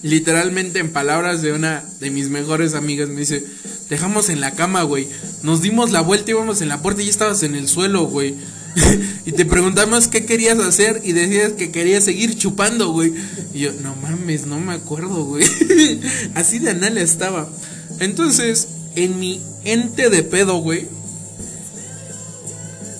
[0.01, 3.43] Literalmente en palabras de una de mis mejores amigas me dice,
[3.89, 5.07] dejamos en la cama, güey.
[5.43, 8.05] Nos dimos la vuelta y íbamos en la puerta y ya estabas en el suelo,
[8.05, 8.35] güey.
[9.25, 13.13] y te preguntamos qué querías hacer y decías que querías seguir chupando, güey.
[13.53, 15.43] Y yo, no mames, no me acuerdo, güey.
[16.35, 17.49] Así de anal estaba.
[17.99, 20.87] Entonces, en mi ente de pedo, güey,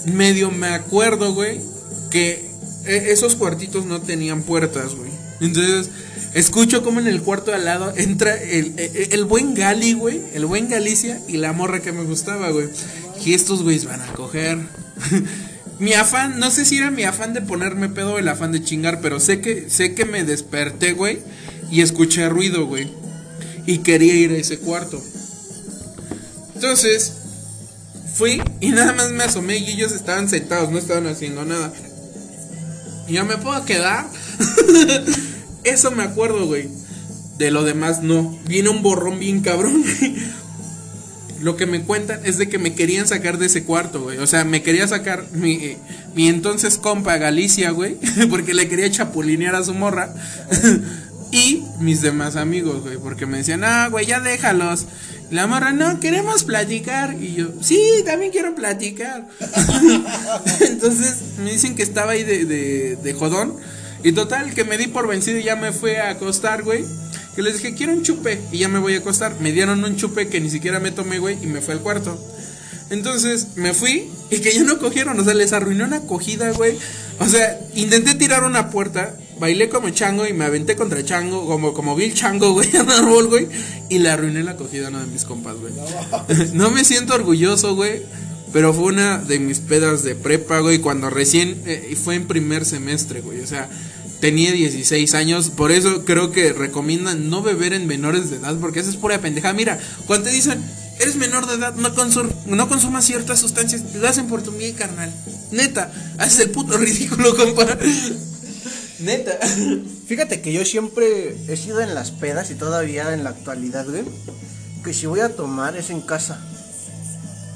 [0.06, 1.62] medio me acuerdo, güey,
[2.10, 2.50] que
[2.86, 5.12] e, esos cuartitos no tenían puertas, güey.
[5.40, 5.90] Entonces,
[6.34, 10.22] escucho como en el cuarto al lado entra el, el, e, el buen Gali, güey,
[10.34, 12.70] el buen Galicia y la morra que me gustaba, güey.
[13.26, 14.58] Y estos güeyes van a coger.
[15.80, 18.64] mi afán, no sé si era mi afán de ponerme pedo o el afán de
[18.64, 21.20] chingar, pero sé que, sé que me desperté, güey,
[21.72, 22.92] y escuché ruido, güey.
[23.66, 25.02] Y quería ir a ese cuarto.
[26.56, 27.14] Entonces,
[28.16, 31.72] fui y nada más me asomé y ellos estaban sentados, no estaban haciendo nada.
[33.08, 34.06] Y yo me puedo quedar.
[35.70, 36.70] Eso me acuerdo, güey.
[37.38, 38.38] De lo demás no.
[38.48, 39.84] Viene un borrón bien cabrón.
[41.42, 44.18] lo que me cuentan es de que me querían sacar de ese cuarto, güey.
[44.18, 45.78] O sea, me quería sacar mi,
[46.16, 47.98] mi entonces compa Galicia, güey.
[48.30, 50.14] Porque le quería chapulinear a su morra.
[51.32, 52.98] y mis demás amigos, güey.
[52.98, 54.86] Porque me decían, ah, güey, ya déjalos.
[55.32, 57.16] la morra, no, queremos platicar.
[57.22, 59.28] Y yo, sí, también quiero platicar.
[60.62, 63.56] entonces me dicen que estaba ahí de, de, de jodón.
[64.04, 66.86] Y total, que me di por vencido y ya me fui a acostar, güey.
[67.36, 68.40] Que les dije, quiero un chupe.
[68.52, 69.40] Y ya me voy a acostar.
[69.40, 71.38] Me dieron un chupe que ni siquiera me tomé, güey.
[71.42, 72.18] Y me fue al cuarto.
[72.90, 75.20] Entonces me fui y que ya no cogieron.
[75.20, 76.78] O sea, les arruinó una acogida, güey.
[77.20, 79.16] O sea, intenté tirar una puerta.
[79.40, 81.46] Bailé como chango y me aventé contra chango.
[81.46, 83.48] Como, como Bill Chango, güey, en árbol, güey.
[83.90, 85.74] Y le arruiné la acogida a uno de mis compas, güey.
[86.54, 88.02] No me siento orgulloso, güey.
[88.52, 90.80] Pero fue una de mis pedas de prepa, güey.
[90.80, 91.62] Cuando recién.
[91.66, 93.42] Eh, fue en primer semestre, güey.
[93.42, 93.70] O sea
[94.20, 98.80] tenía 16 años, por eso creo que recomiendan no beber en menores de edad, porque
[98.80, 99.54] eso es pura pendeja.
[99.54, 100.64] Mira, cuando te dicen,
[101.00, 101.90] eres menor de edad, no,
[102.46, 105.14] no consumas ciertas sustancias, lo hacen por tu bien, carnal.
[105.52, 107.66] Neta, haces el puto ridículo, compa.
[109.00, 109.38] Neta.
[110.08, 114.04] Fíjate que yo siempre he sido en las pedas y todavía en la actualidad, güey,
[114.84, 116.44] que si voy a tomar es en casa.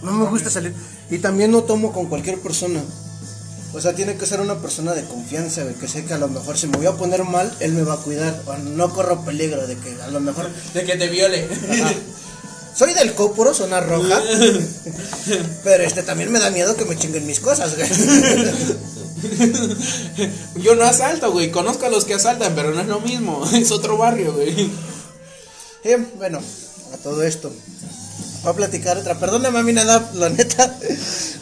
[0.04, 0.73] No me gusta salir.
[1.10, 2.82] Y también no tomo con cualquier persona.
[3.73, 6.57] O sea, tiene que ser una persona de confianza, que sé que a lo mejor
[6.57, 8.39] si me voy a poner mal, él me va a cuidar.
[8.45, 10.49] O no corro peligro de que a lo mejor.
[10.73, 11.47] De que te viole.
[12.75, 14.21] Soy del cóporo, zona roja.
[15.63, 17.89] pero este también me da miedo que me chinguen mis cosas, güey.
[20.55, 21.51] Yo no asalto, güey.
[21.51, 23.43] Conozco a los que asaltan, pero no es lo mismo.
[23.53, 24.71] Es otro barrio, güey.
[25.83, 26.39] Eh, bueno,
[26.93, 27.51] a todo esto.
[28.43, 29.17] Voy a platicar otra.
[29.19, 30.77] Perdóname a mí nada, la neta.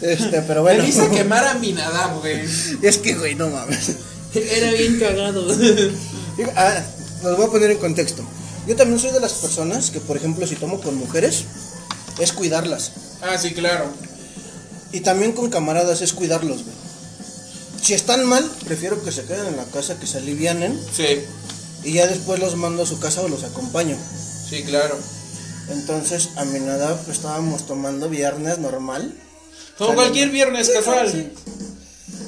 [0.02, 0.82] Este, pero bueno.
[0.82, 2.42] Me hice quemar a mi nada, güey.
[2.82, 3.92] Es que, güey, no mames.
[4.34, 5.48] Era bien cagado.
[6.56, 6.82] Ah,
[7.24, 8.24] los voy a poner en contexto.
[8.66, 11.44] Yo también soy de las personas que, por ejemplo, si tomo con mujeres,
[12.20, 12.92] es cuidarlas.
[13.22, 13.86] ah, sí, claro.
[14.92, 16.76] Y también con camaradas es cuidarlos, güey.
[17.84, 20.80] Si están mal, prefiero que se queden en la casa, que se alivianen.
[20.96, 21.20] Sí,
[21.84, 23.98] Y ya después los mando a su casa o los acompaño.
[24.50, 24.98] sí, claro.
[25.72, 29.16] Entonces, a pues, estábamos tomando viernes normal.
[29.78, 31.12] Como cualquier viernes casual.
[31.12, 31.30] Sí.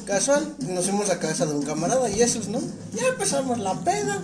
[0.05, 2.59] Casual, nos fuimos a casa de un camarada y esos, ¿no?
[2.93, 4.21] Ya empezamos la peda.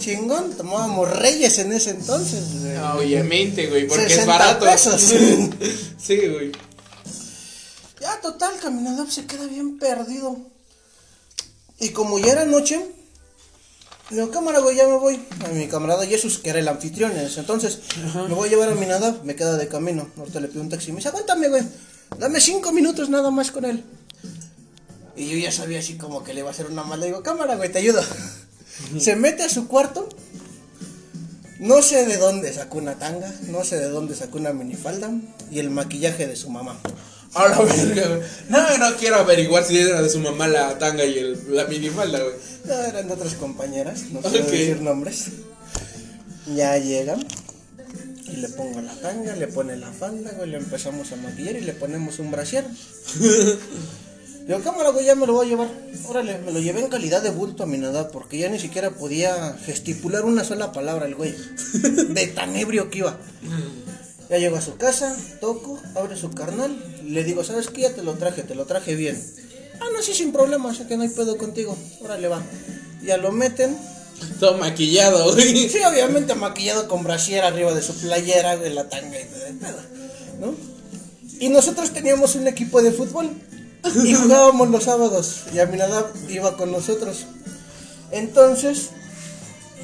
[0.00, 2.60] Chingón, tomábamos reyes en ese entonces.
[2.60, 2.76] güey.
[2.76, 4.66] Ah, Obviamente, güey, porque es 60 barato.
[4.66, 5.00] pesos.
[5.98, 6.52] sí, güey.
[8.00, 10.36] Ya, total, caminando se queda bien perdido.
[11.80, 12.84] Y como ya era noche,
[14.10, 15.20] digo, cámara, güey, ya me voy.
[15.44, 17.80] A mi camarada Jesús, que era el anfitrión en ese entonces,
[18.14, 20.08] me voy a llevar a mi nada, me queda de camino.
[20.16, 21.62] Ahorita le pido un taxi me dice, aguántame, güey,
[22.18, 23.84] dame cinco minutos nada más con él.
[25.16, 27.02] Y yo ya sabía así como que le iba a hacer una mala.
[27.02, 28.02] Le digo, cámara, güey, te ayudo.
[28.98, 30.08] Se mete a su cuarto.
[31.60, 35.10] No sé de dónde sacó una tanga, no sé de dónde sacó una minifalda
[35.50, 36.78] y el maquillaje de su mamá.
[37.34, 38.20] A la verga, güey.
[38.48, 42.20] No, no quiero averiguar si era de su mamá la tanga y el, la minifalda,
[42.22, 42.34] güey.
[42.64, 44.30] No, eran de otras compañeras, no Ok.
[44.30, 45.26] decir nombres.
[46.54, 47.24] Ya llegan
[48.26, 51.60] y le pongo la tanga, le pone la falda, güey, le empezamos a maquillar y
[51.62, 52.64] le ponemos un brasier.
[54.46, 55.68] Digo, cámara, güey, ya me lo voy a llevar.
[56.06, 58.90] Órale, me lo llevé en calidad de bulto a mi nada porque ya ni siquiera
[58.90, 61.34] podía gesticular una sola palabra el güey.
[62.10, 63.16] De tan ebrio que iba.
[64.30, 67.82] Ya llego a su casa, toco, abre su carnal, le digo, ¿sabes qué?
[67.82, 69.22] Ya te lo traje, te lo traje bien.
[69.80, 71.76] Ah, no, sí, sin problema, sé que no hay pedo contigo.
[72.00, 72.42] Órale, va.
[73.02, 73.76] Ya lo meten.
[74.40, 75.68] Todo maquillado, güey.
[75.68, 79.56] Sí, obviamente maquillado con brasier arriba de su playera, de la tanga y todo el
[79.56, 79.80] pedo,
[80.40, 80.54] ¿no?
[81.40, 83.30] Y nosotros teníamos un equipo de fútbol
[84.04, 87.26] y jugábamos los sábados y Aminadab iba con nosotros.
[88.12, 88.90] Entonces,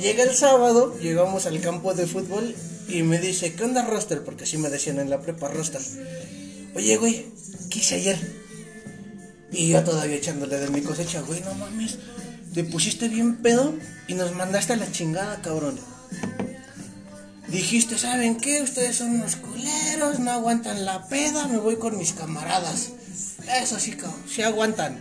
[0.01, 2.55] llega el sábado, llegamos al campo de fútbol
[2.93, 4.23] y me dice, ¿qué onda roster?
[4.23, 5.81] Porque así me decían en la prepa roster.
[6.75, 7.27] Oye, güey,
[7.71, 8.19] ¿qué hice ayer?
[9.53, 11.99] Y yo todavía echándole de mi cosecha, güey, no mames,
[12.55, 13.75] te pusiste bien pedo
[14.07, 15.79] y nos mandaste a la chingada, cabrón.
[17.49, 18.63] Dijiste, ¿saben qué?
[18.63, 22.91] Ustedes son unos culeros, no aguantan la peda, me voy con mis camaradas.
[23.61, 25.01] Eso sí, cabrón, sí aguantan.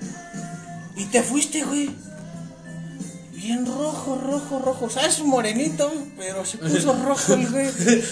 [0.96, 1.90] Y te fuiste, güey.
[3.42, 4.86] Bien rojo, rojo, rojo.
[4.86, 7.70] O sea, es morenito, pero se puso rojo el güey.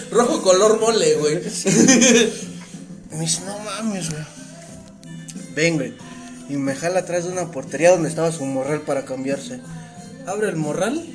[0.09, 1.35] Rojo color mole, güey.
[3.11, 4.23] Me dice, no mames, güey.
[5.53, 5.93] Ven, güey.
[6.49, 9.59] Y me jala atrás de una portería donde estaba su morral para cambiarse.
[10.25, 11.05] Abre el morral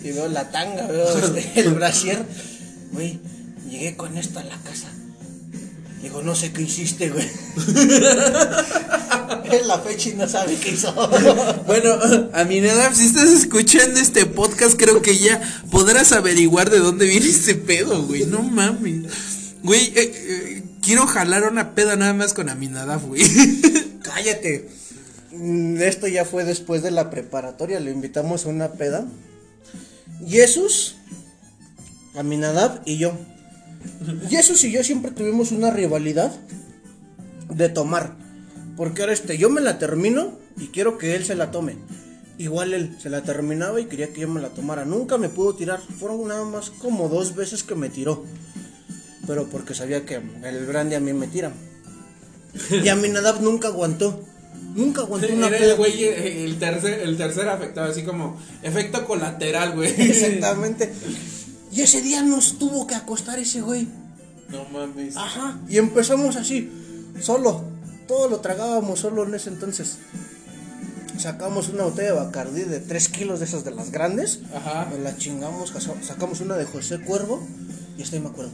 [0.00, 2.24] y veo la tanga, veo este, el brasier.
[2.92, 3.18] Güey,
[3.68, 4.86] llegué con esto a la casa.
[6.06, 7.26] Digo, no sé qué hiciste, güey.
[9.50, 10.94] es la fecha y no sabe qué hizo.
[11.66, 11.98] Bueno,
[12.32, 12.60] a mi
[12.94, 18.04] si estás escuchando este podcast, creo que ya podrás averiguar de dónde viene ese pedo,
[18.04, 18.24] güey.
[18.24, 19.12] No mames.
[19.64, 23.24] Güey, eh, eh, quiero jalar una peda nada más con Aminadab, güey.
[24.04, 24.68] Cállate.
[25.32, 27.80] Mm, Esto ya fue después de la preparatoria.
[27.80, 29.08] Le invitamos a una peda.
[30.24, 30.94] Jesús,
[32.14, 33.18] Aminadab y yo.
[34.28, 36.34] Jesús y yo siempre tuvimos una rivalidad
[37.48, 38.14] de tomar.
[38.76, 41.76] Porque ahora este, yo me la termino y quiero que él se la tome.
[42.38, 44.84] Igual él se la terminaba y quería que yo me la tomara.
[44.84, 45.80] Nunca me pudo tirar.
[45.80, 48.24] Fueron nada más como dos veces que me tiró.
[49.26, 51.52] Pero porque sabía que el brandy a mí me tira.
[52.70, 54.22] Y Aminadab nunca aguantó.
[54.74, 59.06] Nunca aguantó una Era el güey, eh, el tercer, el tercer afectado, así como efecto
[59.06, 59.88] colateral, güey.
[59.98, 60.92] Exactamente.
[61.76, 63.86] Y ese día nos tuvo que acostar ese güey.
[64.48, 65.14] No mames.
[65.14, 65.60] Ajá.
[65.68, 66.70] Y empezamos así,
[67.20, 67.64] solo.
[68.08, 69.98] Todo lo tragábamos solo en ese entonces.
[71.18, 74.40] Sacamos una botella de Bacardí de 3 kilos de esas de las grandes.
[74.54, 74.86] Ajá.
[74.90, 77.46] Nos la chingamos, sacamos una de José Cuervo.
[77.98, 78.52] Y ahí me acuerdo.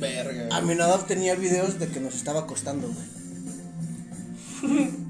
[0.00, 0.48] Verga.
[0.50, 2.90] A mi Nadab tenía videos de que nos estaba acostando,
[4.62, 4.86] güey.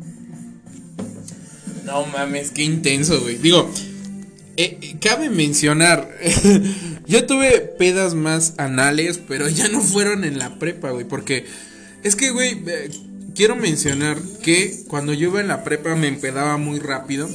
[1.87, 3.37] No mames, qué intenso, güey.
[3.37, 3.71] Digo,
[4.57, 6.11] eh, cabe mencionar,
[7.07, 11.47] yo tuve pedas más anales, pero ya no fueron en la prepa, güey, porque
[12.03, 12.91] es que, güey, eh,
[13.35, 17.29] quiero mencionar que cuando yo iba en la prepa me empedaba muy rápido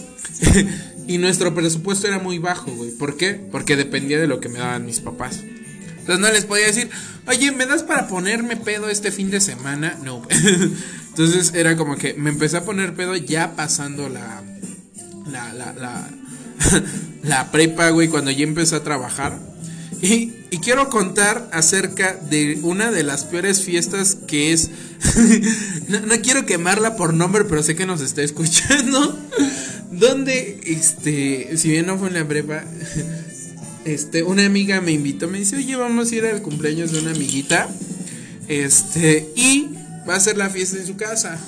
[1.07, 2.91] y nuestro presupuesto era muy bajo, güey.
[2.91, 3.33] ¿Por qué?
[3.51, 5.41] Porque dependía de lo que me daban mis papás.
[5.99, 6.89] Entonces no les podía decir,
[7.27, 9.97] oye, ¿me das para ponerme pedo este fin de semana?
[10.03, 10.23] No.
[11.09, 14.43] Entonces era como que me empecé a poner pedo ya pasando la.
[15.27, 16.09] La, la, la,
[17.23, 19.39] la prepa, güey, cuando ya empecé a trabajar.
[20.01, 24.69] Y, quiero contar acerca de una de las peores fiestas que es.
[25.87, 29.17] no, no quiero quemarla por nombre, pero sé que nos está escuchando.
[29.91, 32.63] Donde, este, si bien no fue en la prepa,
[33.85, 37.11] este, una amiga me invitó, me dice, oye, vamos a ir al cumpleaños de una
[37.11, 37.69] amiguita.
[38.47, 39.69] Este, y
[40.07, 41.39] va a hacer la fiesta en su casa.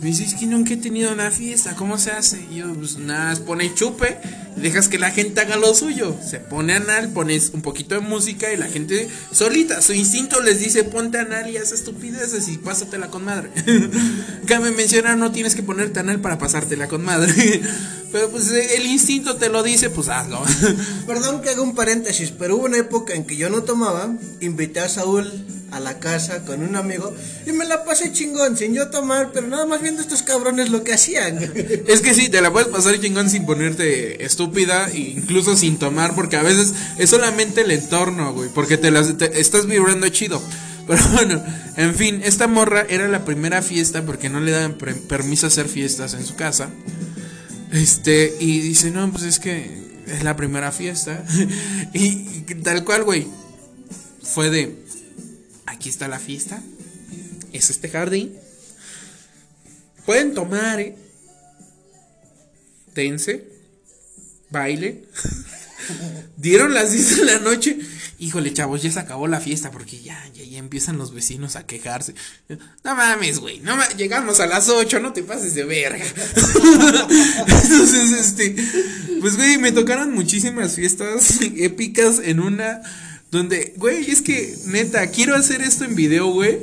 [0.00, 2.46] Me dice, es que nunca he tenido una fiesta, ¿cómo se hace?
[2.52, 4.18] Y yo, pues nada, pone chupe,
[4.60, 6.16] dejas que la gente haga lo suyo.
[6.24, 10.60] Se pone anal, pones un poquito de música y la gente solita, su instinto les
[10.60, 13.50] dice, ponte anal y haz estupideces y pásatela con madre.
[14.46, 17.62] Cabe mencionar, no tienes que ponerte anal para pasártela con madre.
[18.12, 20.42] Pero pues el instinto te lo dice, pues hazlo.
[21.06, 24.80] Perdón que haga un paréntesis, pero hubo una época en que yo no tomaba, invité
[24.80, 25.30] a Saúl
[25.70, 27.14] a la casa con un amigo
[27.46, 30.82] y me la pasé chingón sin yo tomar, pero nada más viendo estos cabrones lo
[30.82, 31.38] que hacían.
[31.86, 36.14] Es que sí, te la puedes pasar chingón sin ponerte estúpida, e incluso sin tomar,
[36.14, 40.42] porque a veces es solamente el entorno, güey, porque te, las, estás vibrando chido.
[40.86, 41.44] Pero bueno,
[41.76, 45.68] en fin, esta morra era la primera fiesta porque no le daban permiso a hacer
[45.68, 46.70] fiestas en su casa.
[47.72, 49.70] Este, y dice, no, pues es que
[50.06, 51.22] es la primera fiesta.
[51.92, 52.06] y,
[52.48, 53.26] y tal cual, güey.
[54.22, 54.76] Fue de,
[55.66, 56.62] aquí está la fiesta.
[57.52, 58.32] Es este jardín.
[60.06, 60.96] Pueden tomar, ¿eh?
[62.94, 63.57] Tense.
[64.50, 65.04] Baile.
[66.36, 67.78] Dieron las 10 de la noche.
[68.18, 71.64] Híjole, chavos, ya se acabó la fiesta porque ya, ya, ya empiezan los vecinos a
[71.66, 72.14] quejarse.
[72.84, 73.60] No mames, güey.
[73.60, 76.04] No ma- llegamos a las 8, no te pases de verga.
[77.46, 78.56] Entonces, este.
[79.20, 82.82] Pues, güey, me tocaron muchísimas fiestas épicas en una.
[83.30, 86.60] Donde, güey, es que, neta, quiero hacer esto en video, güey.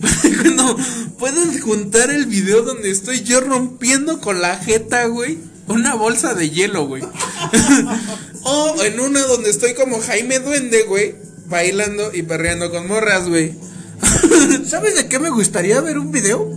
[0.00, 0.76] Para cuando
[1.18, 5.38] puedan juntar el video donde estoy yo rompiendo con la jeta, güey.
[5.68, 7.02] Una bolsa de hielo, güey.
[8.42, 11.14] o en una donde estoy como Jaime Duende, güey.
[11.46, 13.54] Bailando y perreando con morras, güey.
[14.66, 16.48] ¿Sabes de qué me gustaría ver un video?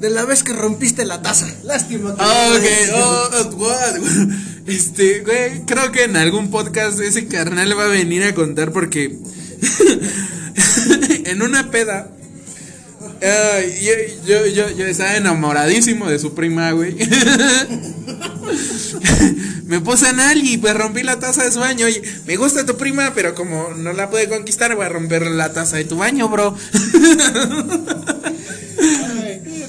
[0.00, 1.46] De la vez que rompiste la taza.
[1.62, 2.64] Lástima que Ah, no ok,
[2.94, 3.94] oh, oh, what?
[4.66, 9.18] Este, güey, creo que en algún podcast ese carnal va a venir a contar porque
[11.26, 12.10] en una peda
[13.22, 13.92] ay, yo,
[14.26, 16.94] yo, yo, yo estaba enamoradísimo de su prima, güey.
[19.66, 21.88] me puse anal y pues rompí la taza de su baño.
[21.88, 25.52] Y me gusta tu prima, pero como no la pude conquistar, voy a romper la
[25.52, 26.56] taza de tu baño, bro.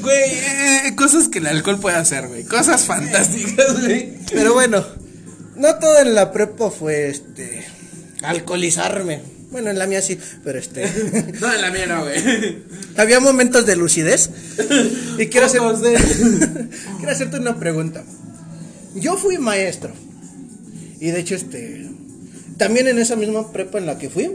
[0.01, 2.43] Güey, eh, eh, cosas que el alcohol puede hacer, güey.
[2.43, 4.13] Cosas fantásticas, güey.
[4.31, 4.85] Pero bueno,
[5.55, 7.65] no todo en la prepa fue este.
[8.21, 9.23] alcoholizarme.
[9.55, 10.83] Bueno, en la mía sí, pero este.
[11.39, 12.57] No, en la mía no, güey.
[12.97, 14.29] había momentos de lucidez.
[15.17, 15.61] Y quiero, hacer,
[16.97, 18.03] quiero hacerte una pregunta.
[18.95, 19.93] Yo fui maestro.
[20.99, 21.89] Y de hecho, este.
[22.57, 24.29] También en esa misma prepa en la que fui,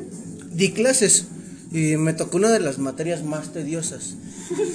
[0.52, 1.26] di clases.
[1.70, 4.14] Y me tocó una de las materias más tediosas.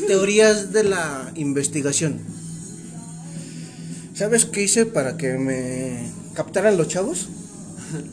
[0.06, 2.20] Teorías de la investigación.
[4.14, 7.30] ¿Sabes qué hice para que me captaran los chavos?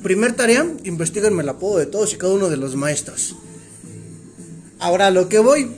[0.03, 3.37] Primer tarea, investiguenme el apodo de todos y cada uno de los maestros.
[4.79, 5.71] Ahora lo que voy.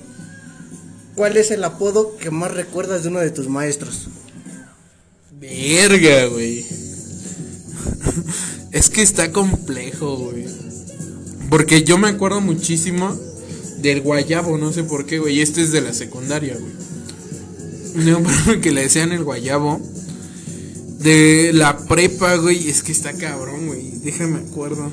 [1.14, 4.08] ¿Cuál es el apodo que más recuerdas de uno de tus maestros?
[5.32, 6.64] Verga, güey.
[8.72, 10.46] Es que está complejo, güey.
[11.48, 13.16] Porque yo me acuerdo muchísimo
[13.78, 15.40] del guayabo, no sé por qué, güey.
[15.40, 16.72] Este es de la secundaria, güey.
[18.60, 19.80] Que le decían el guayabo.
[21.04, 22.68] De la prepa, güey.
[22.68, 23.90] Es que está cabrón, güey.
[24.02, 24.90] Déjame acuerdo.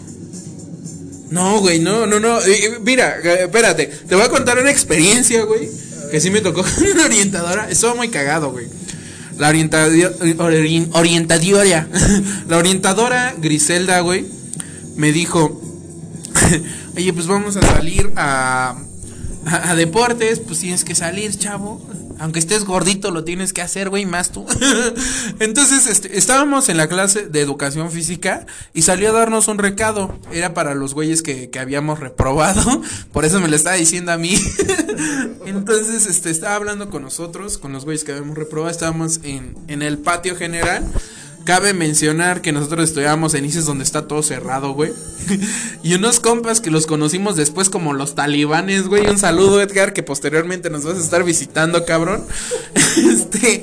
[1.30, 2.40] No, güey, no, no, no.
[2.42, 3.86] Eh, eh, Mira, eh, espérate.
[3.88, 5.70] Te voy a contar una experiencia, güey.
[6.12, 7.70] Que sí me tocó con una orientadora.
[7.70, 8.68] Estuvo muy cagado, güey.
[9.38, 11.88] La orientadio- orien- orientadora.
[12.50, 14.26] La orientadora Griselda, güey.
[14.98, 15.62] Me dijo.
[16.98, 18.76] Oye, pues vamos a salir a,
[19.46, 20.40] a, a deportes.
[20.40, 21.82] Pues tienes que salir, chavo.
[22.22, 24.46] Aunque estés gordito, lo tienes que hacer, güey, más tú.
[25.40, 30.20] Entonces, este, estábamos en la clase de educación física y salió a darnos un recado.
[30.32, 32.84] Era para los güeyes que, que habíamos reprobado.
[33.12, 34.36] Por eso me lo estaba diciendo a mí.
[35.48, 38.70] Entonces, este, estaba hablando con nosotros, con los güeyes que habíamos reprobado.
[38.70, 40.86] Estábamos en, en el patio general.
[41.44, 44.92] Cabe mencionar que nosotros estudiábamos en ICES donde está todo cerrado, güey.
[45.84, 49.08] y unos compas que los conocimos después como los talibanes, güey.
[49.08, 52.26] Un saludo, Edgar, que posteriormente nos vas a estar visitando, cabrón.
[52.98, 53.62] este.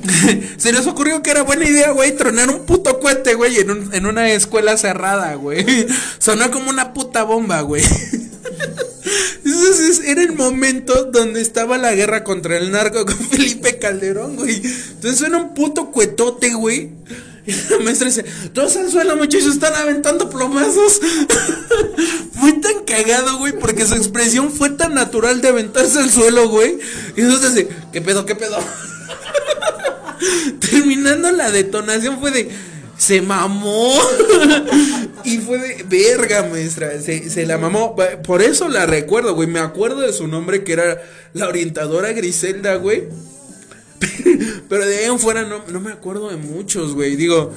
[0.56, 4.06] Se les ocurrió que era buena idea, güey, tronar un puto cohete, güey, en, en
[4.06, 5.86] una escuela cerrada, güey.
[6.18, 7.82] Sonó como una puta bomba, güey.
[9.44, 14.56] Entonces era el momento donde estaba la guerra contra el narco con Felipe Calderón, güey.
[14.56, 16.90] Entonces suena un puto cuetote, güey.
[17.46, 21.00] Y la maestra dice, todos al suelo, muchachos, están aventando plomazos.
[22.40, 26.78] fue tan cagado, güey, porque su expresión fue tan natural de aventarse al suelo, güey.
[27.16, 28.58] Y entonces dice, ¿qué pedo, qué pedo?
[30.60, 32.50] Terminando la detonación fue de,
[33.00, 33.94] se mamó.
[35.24, 37.00] y fue de verga, maestra.
[37.00, 37.96] Se, se, la mamó.
[38.22, 39.48] Por eso la recuerdo, güey.
[39.48, 43.04] Me acuerdo de su nombre, que era la orientadora Griselda, güey.
[44.68, 47.16] Pero de ahí en fuera no, no me acuerdo de muchos, güey.
[47.16, 47.54] Digo,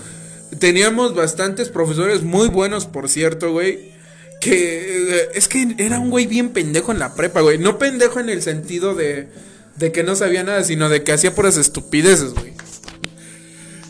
[0.59, 3.91] teníamos bastantes profesores muy buenos, por cierto, güey.
[4.39, 7.57] Que eh, es que era un güey bien pendejo en la prepa, güey.
[7.57, 9.27] No pendejo en el sentido de,
[9.75, 12.53] de que no sabía nada, sino de que hacía puras estupideces, güey.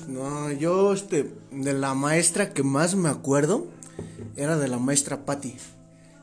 [0.07, 3.67] No, yo, este, de la maestra que más me acuerdo
[4.35, 5.55] era de la maestra Patty.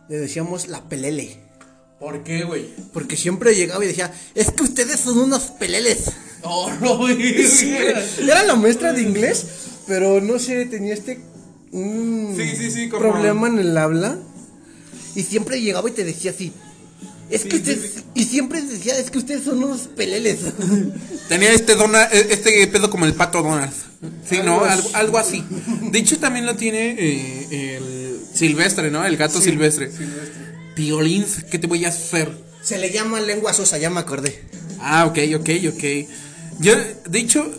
[0.08, 1.38] Le decíamos la pelele.
[1.98, 2.66] ¿Por qué, güey?
[2.92, 6.10] Porque siempre llegaba y decía, es que ustedes son unos peleles.
[6.42, 7.46] Oh, no, güey.
[7.46, 7.74] Sí,
[8.22, 9.46] era la maestra de inglés,
[9.86, 11.20] pero no sé, tenía este
[11.72, 14.18] un Sí, sí, sí, como- problema en el habla.
[15.14, 16.52] Y siempre llegaba y te decía así.
[17.30, 18.04] Es que Sí, ustedes, sí, sí.
[18.14, 20.38] y siempre decía, es que ustedes son unos peleles.
[21.28, 23.72] Tenía este dona, eh, este pedo como el pato Donald.
[24.28, 24.64] Sí, ¿no?
[24.64, 25.44] Algo, algo así.
[25.90, 29.04] De hecho, también lo tiene eh, el silvestre, ¿no?
[29.04, 29.90] El gato silvestre.
[30.74, 32.30] Piolín, ¿qué te voy a hacer?
[32.62, 34.42] Se le llama lengua sosa, ya me acordé.
[34.80, 35.84] Ah, ok, ok, ok.
[36.60, 36.74] Yo,
[37.08, 37.52] de hecho,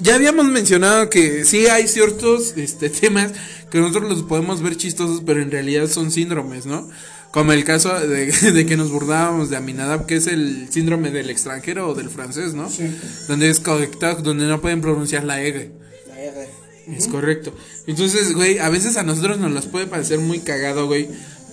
[0.00, 3.32] ya habíamos mencionado que sí hay ciertos este, temas
[3.70, 6.88] que nosotros los podemos ver chistosos, pero en realidad son síndromes, ¿no?
[7.34, 11.30] Como el caso de, de que nos burlábamos de Aminadab, que es el síndrome del
[11.30, 12.70] extranjero o del francés, ¿no?
[12.70, 12.84] Sí.
[13.26, 15.72] Donde es correcto, donde no pueden pronunciar la R.
[16.10, 16.48] La R.
[16.96, 17.52] Es correcto.
[17.88, 21.08] Entonces, güey, a veces a nosotros nos las puede parecer muy cagado, güey.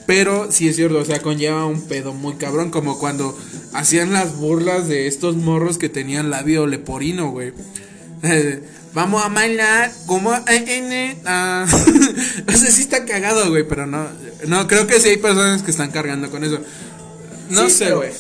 [0.06, 2.70] Pero sí es cierto, o sea, conlleva un pedo muy cabrón.
[2.70, 3.36] Como cuando
[3.74, 7.54] hacían las burlas de estos morros que tenían labio leporino, güey.
[8.94, 11.18] Vamos a bailar como N.
[11.26, 11.66] Ah.
[12.48, 14.08] o sea, sí está cagado, güey, pero no.
[14.48, 16.60] No, creo que sí hay personas que están cargando con eso.
[17.50, 18.12] No Sí, sé, güey.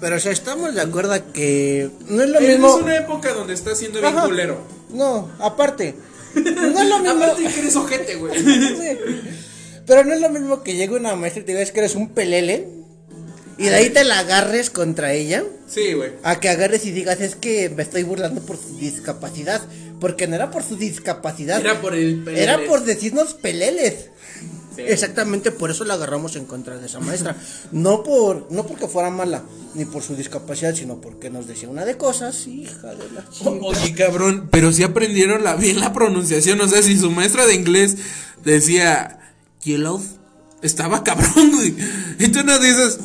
[0.00, 2.74] Pero, o sea, estamos de acuerdo que no es lo Es mismo.
[2.76, 4.26] una época donde está siendo bien Ajá.
[4.26, 4.62] culero.
[4.90, 5.94] No, aparte.
[6.34, 7.24] No es lo mismo.
[7.24, 8.32] Aparte que eres ojete, güey.
[9.86, 11.94] Pero no es lo mismo que llegue una maestra y te diga es que eres
[11.96, 12.68] un pelele
[13.58, 16.12] y de ahí te la agarres contra ella Sí, güey.
[16.22, 19.60] a que agarres y digas es que me estoy burlando por su discapacidad.
[20.00, 21.60] Porque no era por su discapacidad.
[21.60, 22.42] Era por el pelele.
[22.42, 24.06] Era por decirnos peleles.
[24.74, 24.82] Sí.
[24.86, 27.36] Exactamente por eso la agarramos en contra de esa maestra.
[27.72, 29.42] No por no porque fuera mala,
[29.74, 33.50] ni por su discapacidad, sino porque nos decía una de cosas, hija de la chica.
[33.50, 36.60] Oye, cabrón, pero si aprendieron la, bien la pronunciación.
[36.60, 37.96] O sea, si su maestra de inglés
[38.44, 40.00] decía yellow,
[40.62, 41.74] estaba cabrón, güey.
[42.18, 42.98] Y tú no dices,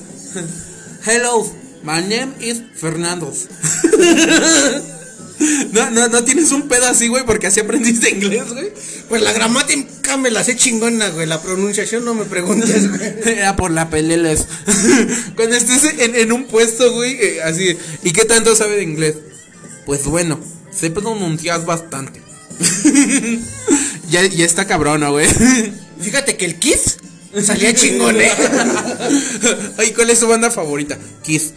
[1.06, 1.46] hello,
[1.84, 3.32] my name is Fernando.
[5.72, 8.72] No, no, no tienes un pedo así, güey, porque así aprendiste inglés, güey.
[9.10, 11.28] Pues la gramática me la sé chingona, güey.
[11.28, 13.38] La pronunciación no me preguntes, güey.
[13.38, 14.46] Era por la peleles.
[15.36, 17.78] Cuando estés en, en un puesto, güey, eh, así.
[18.04, 19.16] ¿Y qué tanto sabe de inglés?
[19.86, 20.40] Pues bueno,
[20.72, 22.22] sé pronunciar bastante.
[24.10, 25.28] ya, ya está cabrona, güey.
[26.00, 26.98] Fíjate que el Kiss
[27.44, 28.32] salía chingón, eh.
[29.78, 30.98] Ay, ¿cuál es tu banda favorita?
[31.24, 31.54] Kiss.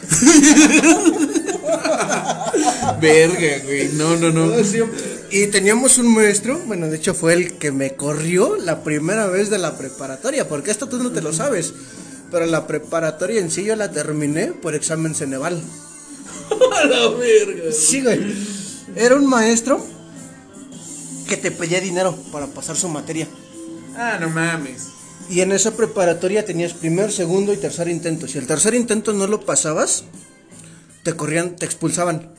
[3.00, 3.88] Verga, güey.
[3.94, 4.52] No, no, no.
[5.30, 9.50] Y teníamos un maestro, bueno, de hecho fue el que me corrió la primera vez
[9.50, 11.74] de la preparatoria, porque esto tú no te lo sabes.
[12.30, 15.60] Pero la preparatoria en sí yo la terminé por examen Ceneval.
[16.72, 17.72] A la verga.
[17.72, 18.20] Sí, güey.
[18.96, 19.84] Era un maestro
[21.28, 23.28] que te pedía dinero para pasar su materia.
[23.96, 24.88] Ah, no mames.
[25.28, 28.26] Y en esa preparatoria tenías primer, segundo y tercer intento.
[28.26, 30.04] Si el tercer intento no lo pasabas,
[31.02, 32.30] te corrían, te expulsaban.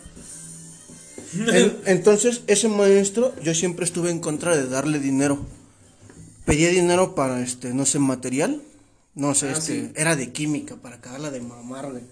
[1.38, 5.46] En- entonces, ese maestro, yo siempre estuve en contra de darle dinero.
[6.46, 8.62] Pedía dinero para, este, no sé, material.
[9.16, 9.92] No sé, Ah, este, sí.
[9.96, 12.04] era de química, para cagarla de mamar, güey.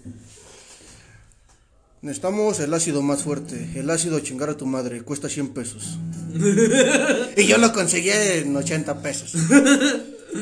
[2.00, 3.70] Necesitamos el ácido más fuerte.
[3.74, 5.98] El ácido chingar a tu madre, cuesta 100 pesos.
[7.36, 9.34] y yo lo conseguía en 80 pesos.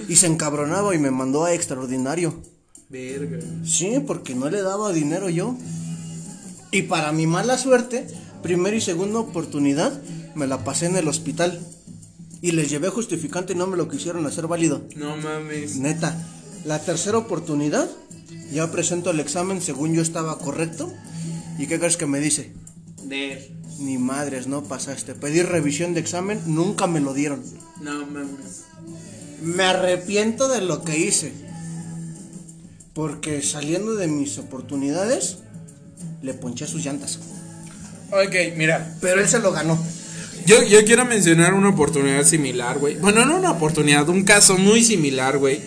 [0.09, 2.43] Y se encabronaba y me mandó a extraordinario.
[2.91, 3.39] Verga.
[3.64, 5.57] Sí, porque no le daba dinero yo.
[6.72, 8.07] Y para mi mala suerte,
[8.47, 10.01] primera y segunda oportunidad,
[10.36, 11.59] me la pasé en el hospital.
[12.40, 14.86] Y les llevé justificante y no me lo quisieron hacer válido.
[14.94, 15.78] No mames.
[15.78, 16.16] Neta.
[16.64, 17.90] La tercera oportunidad,
[18.53, 20.92] ya presento el examen según yo estaba correcto.
[21.59, 22.53] ¿Y qué crees que me dice?
[23.05, 23.51] Ner.
[23.80, 25.16] Ni madres, no pasaste.
[25.16, 27.42] Pedí revisión de examen, nunca me lo dieron.
[27.80, 28.62] No mames.
[29.42, 31.32] Me arrepiento de lo que hice.
[32.94, 35.38] Porque saliendo de mis oportunidades,
[36.22, 37.18] le ponché sus llantas.
[38.24, 38.94] Ok, mira.
[39.00, 39.78] Pero él se lo ganó.
[40.46, 42.96] Yo, yo quiero mencionar una oportunidad similar, güey.
[42.96, 45.60] Bueno, no una oportunidad, un caso muy similar, güey.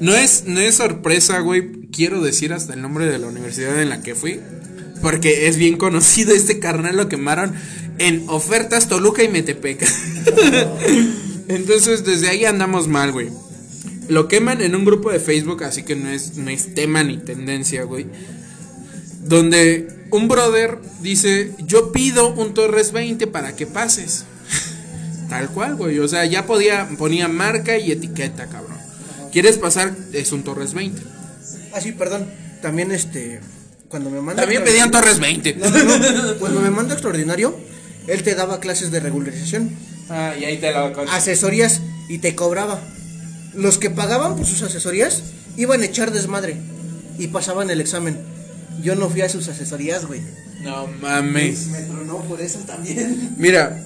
[0.00, 1.88] No es, no es sorpresa, güey.
[1.90, 4.40] Quiero decir hasta el nombre de la universidad en la que fui.
[5.00, 7.54] Porque es bien conocido, este carnal lo quemaron
[7.98, 9.82] en ofertas Toluca y Metepec.
[11.48, 13.30] Entonces desde ahí andamos mal, güey.
[14.08, 17.16] Lo queman en un grupo de Facebook, así que no es, no es tema ni
[17.18, 18.06] tendencia, güey.
[19.24, 24.24] Donde un brother dice, yo pido un Torres 20 para que pases.
[25.28, 25.98] Tal cual, güey.
[25.98, 28.76] O sea, ya podía, ponía marca y etiqueta, cabrón.
[29.32, 29.96] ¿Quieres pasar?
[30.12, 31.02] Es un Torres 20.
[31.74, 32.30] Ah, sí, perdón.
[32.60, 33.40] También este.
[33.88, 34.42] Cuando me manda.
[34.42, 35.54] También pedían Torres 20.
[35.54, 36.38] No, no, no.
[36.38, 37.58] Cuando me manda extraordinario,
[38.06, 39.70] él te daba clases de regularización,
[40.10, 42.80] Ah, y ahí te la asesorías y te cobraba.
[43.54, 45.22] Los que pagaban por sus asesorías
[45.56, 46.56] iban a echar desmadre
[47.18, 48.18] y pasaban el examen.
[48.80, 50.20] Yo no fui a sus asesorías, güey.
[50.62, 51.66] No mames.
[51.68, 53.34] Me tronó por eso también.
[53.36, 53.84] Mira,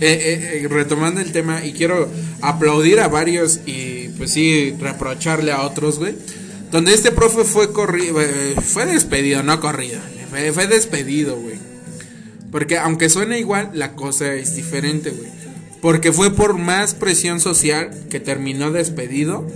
[0.00, 2.08] eh, eh, retomando el tema, y quiero
[2.40, 6.14] aplaudir a varios y pues sí, reprocharle a otros, güey.
[6.70, 8.20] Donde este profe fue corrido,
[8.62, 9.98] fue despedido, no corrido,
[10.30, 11.56] fue, fue despedido, güey.
[12.50, 15.30] Porque aunque suene igual, la cosa es diferente, güey.
[15.80, 19.46] Porque fue por más presión social que terminó despedido,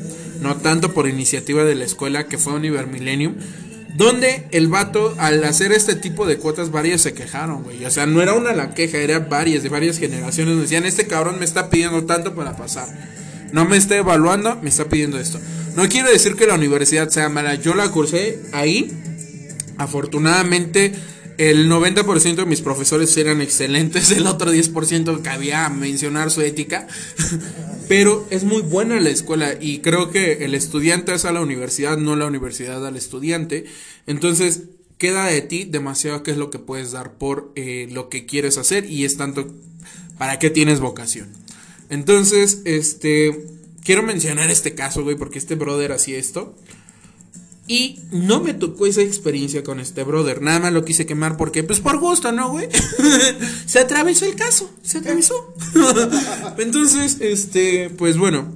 [0.40, 3.34] no tanto por iniciativa de la escuela que fue Univer Millennium,
[3.94, 7.84] donde el vato, al hacer este tipo de cuotas, varios se quejaron, güey.
[7.84, 10.58] O sea, no era una la queja, era varias, de varias generaciones.
[10.58, 12.88] Decían, este cabrón me está pidiendo tanto para pasar.
[13.52, 15.38] No me está evaluando, me está pidiendo esto.
[15.76, 17.54] No quiero decir que la universidad sea mala.
[17.54, 18.90] Yo la cursé ahí.
[19.76, 20.92] Afortunadamente,
[21.38, 24.10] el 90% de mis profesores eran excelentes.
[24.10, 26.86] El otro 10% cabía mencionar su ética.
[27.88, 31.98] Pero es muy buena la escuela y creo que el estudiante es a la universidad,
[31.98, 33.64] no la universidad al estudiante.
[34.06, 34.62] Entonces,
[34.98, 38.56] queda de ti demasiado qué es lo que puedes dar por eh, lo que quieres
[38.56, 39.52] hacer y es tanto
[40.16, 41.28] para qué tienes vocación.
[41.90, 43.44] Entonces, este,
[43.84, 46.56] quiero mencionar este caso, güey, porque este brother hacía esto.
[47.68, 50.42] Y no me tocó esa experiencia con este brother.
[50.42, 52.68] Nada más lo quise quemar porque, pues por gusto, ¿no, güey?
[53.66, 54.70] se atravesó el caso.
[54.82, 55.54] Se atravesó.
[56.58, 58.52] Entonces, este, pues bueno.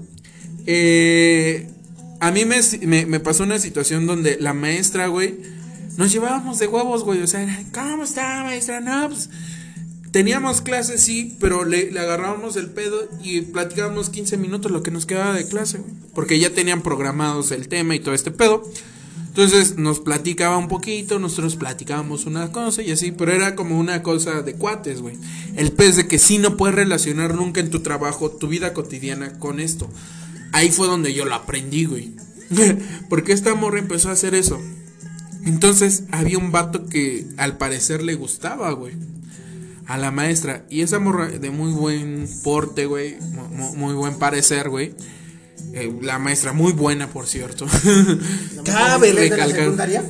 [0.66, 1.68] Eh,
[2.18, 5.36] a mí me, me, pasó una situación donde la maestra, güey,
[5.96, 7.22] nos llevábamos de huevos, güey.
[7.22, 8.80] O sea, ¿cómo está, maestra?
[8.80, 9.30] No, pues.
[10.10, 14.90] Teníamos clases, sí, pero le, le, agarrábamos el pedo y platicábamos 15 minutos lo que
[14.90, 15.92] nos quedaba de clase, güey.
[16.14, 18.64] Porque ya tenían programados el tema y todo este pedo.
[19.36, 24.02] Entonces nos platicaba un poquito, nosotros platicábamos una cosa y así, pero era como una
[24.02, 25.18] cosa de cuates, güey.
[25.56, 29.38] El pez de que sí no puedes relacionar nunca en tu trabajo, tu vida cotidiana
[29.38, 29.90] con esto.
[30.52, 32.14] Ahí fue donde yo lo aprendí, güey.
[33.10, 34.58] Porque esta morra empezó a hacer eso.
[35.44, 38.94] Entonces había un vato que al parecer le gustaba, güey.
[39.86, 40.64] A la maestra.
[40.70, 43.18] Y esa morra de muy buen porte, güey.
[43.50, 44.94] Muy, muy buen parecer, güey.
[45.78, 47.66] Eh, la maestra muy buena, por cierto.
[48.64, 50.02] ¿Cabe de la secundaria?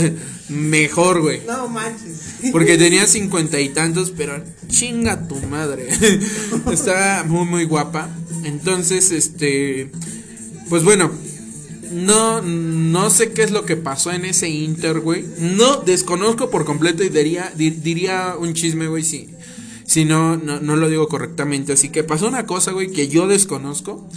[0.48, 1.42] Mejor, güey.
[1.46, 2.50] No manches.
[2.50, 5.86] Porque tenía cincuenta y tantos, pero chinga tu madre.
[6.72, 8.08] Estaba muy, muy guapa.
[8.42, 9.92] Entonces, este.
[10.68, 11.12] Pues bueno.
[11.92, 15.24] No, no sé qué es lo que pasó en ese Inter, güey.
[15.38, 19.28] No desconozco por completo y diría, diría un chisme, güey, si,
[19.84, 21.74] si no, no, no lo digo correctamente.
[21.74, 24.08] Así que pasó una cosa, güey, que yo desconozco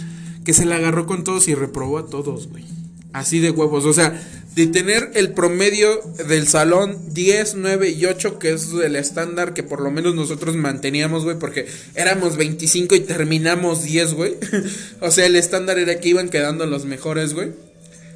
[0.46, 2.64] que se la agarró con todos y reprobó a todos, güey.
[3.12, 3.84] Así de huevos.
[3.84, 4.22] O sea,
[4.54, 9.64] de tener el promedio del salón 10, 9 y 8, que es el estándar que
[9.64, 11.66] por lo menos nosotros manteníamos, güey, porque
[11.96, 14.36] éramos 25 y terminamos 10, güey.
[15.00, 17.50] o sea, el estándar era que iban quedando los mejores, güey.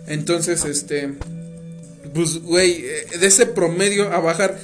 [0.06, 1.14] Entonces, este.
[2.14, 4.56] Pues, güey, de ese promedio a bajar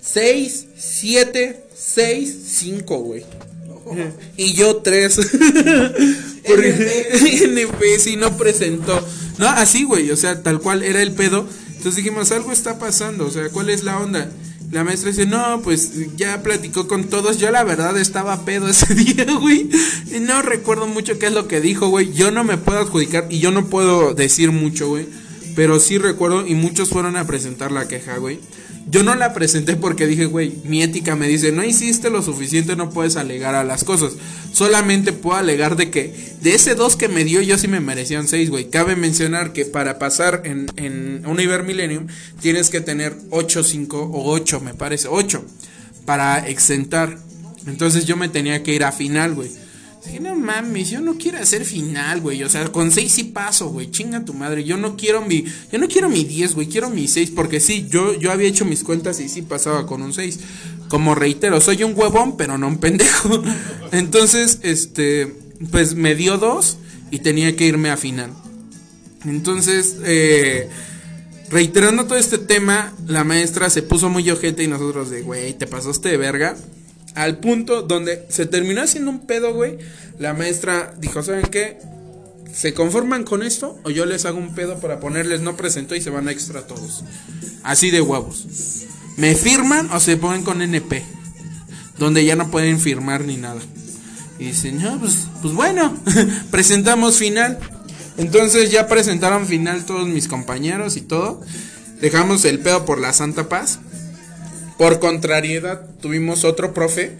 [0.00, 3.24] 6, 7, 6, 5, güey.
[4.36, 5.16] Y yo tres.
[6.46, 7.08] Porque
[7.44, 9.06] NP sí no presentó.
[9.38, 10.10] No, así, güey.
[10.10, 11.46] O sea, tal cual era el pedo.
[11.68, 13.26] Entonces dijimos, algo está pasando.
[13.26, 14.30] O sea, ¿cuál es la onda?
[14.70, 17.38] La maestra dice, no, pues ya platicó con todos.
[17.38, 19.68] Yo la verdad estaba pedo ese día, güey.
[20.14, 22.12] Y no recuerdo mucho qué es lo que dijo, güey.
[22.12, 25.06] Yo no me puedo adjudicar y yo no puedo decir mucho, güey.
[25.56, 28.38] Pero sí recuerdo y muchos fueron a presentar la queja, güey.
[28.88, 32.76] Yo no la presenté porque dije, güey, mi ética me dice, no hiciste lo suficiente,
[32.76, 34.14] no puedes alegar a las cosas.
[34.52, 38.18] Solamente puedo alegar de que de ese dos que me dio, yo sí me merecía
[38.20, 38.70] un 6, güey.
[38.70, 42.06] Cabe mencionar que para pasar en, en Univer Millennium
[42.40, 45.44] tienes que tener 8, 5 o 8, me parece, 8
[46.04, 47.18] para exentar.
[47.66, 49.50] Entonces yo me tenía que ir a final, güey.
[50.04, 52.42] Dije, no mames, yo no quiero hacer final, güey.
[52.42, 53.90] O sea, con 6 sí paso, güey.
[53.90, 54.64] Chinga tu madre.
[54.64, 55.44] Yo no quiero mi.
[55.70, 56.68] Yo no quiero mi 10, güey.
[56.68, 57.32] Quiero mi 6.
[57.34, 60.40] Porque sí, yo, yo había hecho mis cuentas y sí pasaba con un 6.
[60.88, 63.42] Como reitero, soy un huevón, pero no un pendejo.
[63.92, 65.34] Entonces, este.
[65.70, 66.78] Pues me dio 2
[67.10, 68.30] y tenía que irme a final.
[69.26, 70.70] Entonces, eh
[71.50, 75.66] reiterando todo este tema, la maestra se puso muy ojete y nosotros de, güey, te
[75.66, 76.56] pasaste de verga.
[77.20, 79.76] Al punto donde se terminó haciendo un pedo, güey.
[80.18, 81.76] La maestra dijo, ¿saben qué?
[82.50, 83.78] ¿Se conforman con esto?
[83.84, 86.66] O yo les hago un pedo para ponerles no presento y se van a extra
[86.66, 87.04] todos.
[87.62, 88.46] Así de huevos.
[89.18, 91.02] ¿Me firman o se ponen con NP?
[91.98, 93.60] Donde ya no pueden firmar ni nada.
[94.38, 95.94] Y dicen, no, pues, pues bueno,
[96.50, 97.58] presentamos final.
[98.16, 101.42] Entonces ya presentaron final todos mis compañeros y todo.
[102.00, 103.78] Dejamos el pedo por la Santa Paz.
[104.80, 107.18] Por contrariedad, tuvimos otro profe.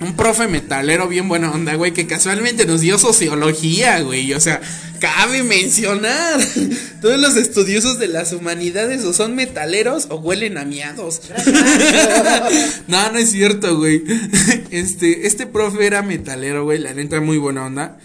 [0.00, 4.32] Un profe metalero bien buena onda, güey, que casualmente nos dio sociología, güey.
[4.32, 4.62] O sea,
[4.98, 6.40] cabe mencionar.
[7.02, 11.20] Todos los estudiosos de las humanidades o son metaleros o huelen a miados.
[12.86, 14.04] no, no es cierto, güey.
[14.70, 16.78] Este, este profe era metalero, güey.
[16.78, 17.98] La neta, muy buena onda.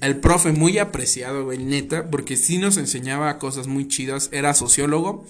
[0.00, 5.26] El profe muy apreciado, güey, neta, porque sí nos enseñaba cosas muy chidas, era sociólogo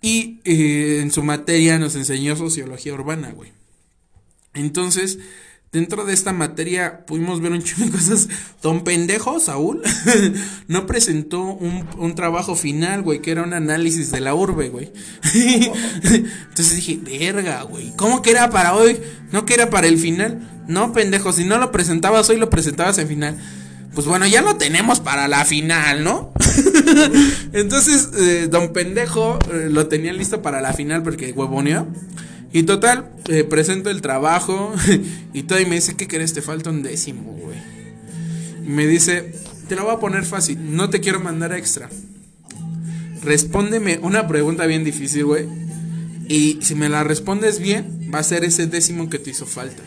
[0.00, 3.52] y eh, en su materia nos enseñó sociología urbana, güey.
[4.54, 5.18] Entonces,
[5.72, 8.28] dentro de esta materia pudimos ver un chingo de cosas.
[8.62, 9.82] Don Pendejo, Saúl,
[10.68, 14.92] no presentó un, un, trabajo final, güey, que era un análisis de la urbe, güey.
[16.04, 18.98] Entonces dije, verga, güey, ¿cómo que era para hoy?
[19.32, 20.64] ¿No que era para el final?
[20.68, 23.36] No, pendejo, si no lo presentabas hoy, lo presentabas en final
[23.96, 26.30] pues bueno, ya lo tenemos para la final, ¿no?
[27.54, 31.88] Entonces, eh, don pendejo eh, lo tenía listo para la final porque huevoneó.
[32.52, 34.74] Y total, eh, presento el trabajo
[35.32, 36.34] y todo y me dice, ¿qué querés?
[36.34, 37.56] Te falta un décimo, güey.
[38.66, 39.32] Me dice,
[39.66, 41.88] te lo voy a poner fácil, no te quiero mandar extra.
[43.22, 45.48] Respóndeme una pregunta bien difícil, güey.
[46.28, 49.82] Y si me la respondes bien, va a ser ese décimo que te hizo falta.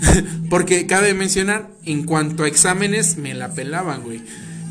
[0.50, 4.20] Porque cabe mencionar, en cuanto a exámenes, me la pelaban, güey.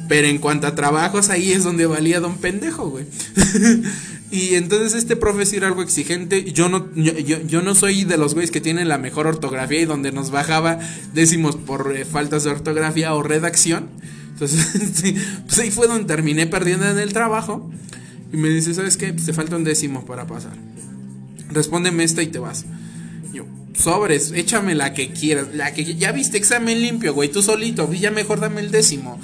[0.08, 3.06] Pero en cuanto a trabajos, ahí es donde valía don pendejo, güey.
[4.32, 6.52] y entonces este profe era algo exigente.
[6.52, 9.86] Yo no, yo, yo, no soy de los güeyes que tienen la mejor ortografía y
[9.86, 10.80] donde nos bajaba
[11.14, 13.90] décimos por eh, faltas de ortografía o redacción.
[14.32, 15.04] Entonces,
[15.46, 17.70] pues ahí fue donde terminé perdiendo en el trabajo.
[18.32, 19.12] Y me dice, ¿sabes qué?
[19.12, 20.54] Pues te falta un décimo para pasar.
[21.50, 22.66] Respóndeme esta y te vas
[23.78, 28.12] sobres, échame la que quieras, la que ya viste examen limpio, güey, tú solito, ya
[28.12, 29.20] mejor dame el décimo.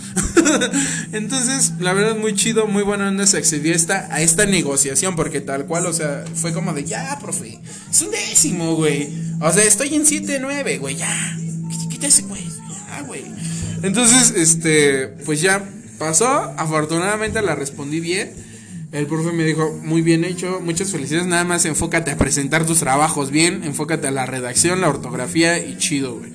[1.11, 5.41] Entonces, la verdad muy chido, muy buena onda se accedió esta, a esta negociación porque
[5.41, 9.09] tal cual, o sea, fue como de, "Ya, profe, es un décimo, güey."
[9.41, 11.37] O sea, estoy en 7 9, güey, ya.
[11.89, 12.43] Quítese, güey.
[12.89, 13.23] Ya, güey.
[13.81, 15.63] Entonces, este, pues ya
[15.97, 16.27] pasó,
[16.57, 18.52] afortunadamente la respondí bien.
[18.93, 22.77] El profe me dijo, muy bien hecho, muchas felicidades, nada más enfócate a presentar tus
[22.77, 26.31] trabajos bien, enfócate a la redacción, la ortografía y chido, güey.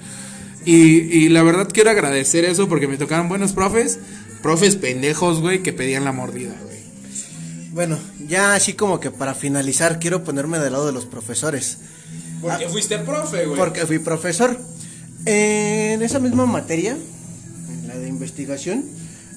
[0.64, 4.00] Y, y la verdad quiero agradecer eso porque me tocaron buenos profes,
[4.42, 6.78] profes pendejos, güey, que pedían la mordida, güey.
[7.70, 7.96] Bueno,
[8.26, 11.78] ya así como que para finalizar, quiero ponerme del lado de los profesores.
[12.40, 13.56] Porque ah, fuiste profe, güey.
[13.56, 14.58] Porque fui profesor.
[15.26, 16.96] En esa misma materia,
[17.70, 18.84] en la de investigación,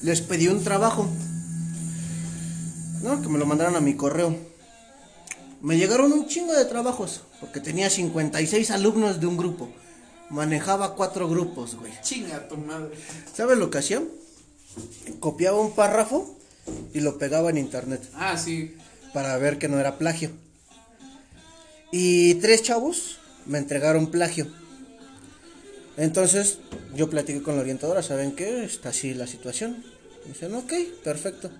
[0.02, 1.08] les pedí un trabajo
[3.02, 4.34] no, que me lo mandaron a mi correo.
[5.60, 9.68] Me llegaron un chingo de trabajos, porque tenía 56 alumnos de un grupo.
[10.30, 11.92] Manejaba cuatro grupos, güey.
[12.02, 12.94] Chinga tu madre.
[13.34, 14.02] ¿Sabes lo que hacía?
[15.20, 16.36] Copiaba un párrafo
[16.94, 18.02] y lo pegaba en internet.
[18.14, 18.74] Ah, sí.
[19.12, 20.30] Para ver que no era plagio.
[21.90, 24.46] Y tres chavos me entregaron plagio.
[25.96, 26.58] Entonces
[26.94, 28.64] yo platiqué con la orientadora, ¿saben qué?
[28.64, 29.84] Está así la situación.
[30.24, 30.72] Me dicen, ok,
[31.04, 31.50] perfecto.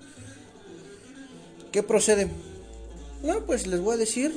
[1.73, 2.29] ¿Qué procede?
[3.23, 4.31] No, pues les voy a decir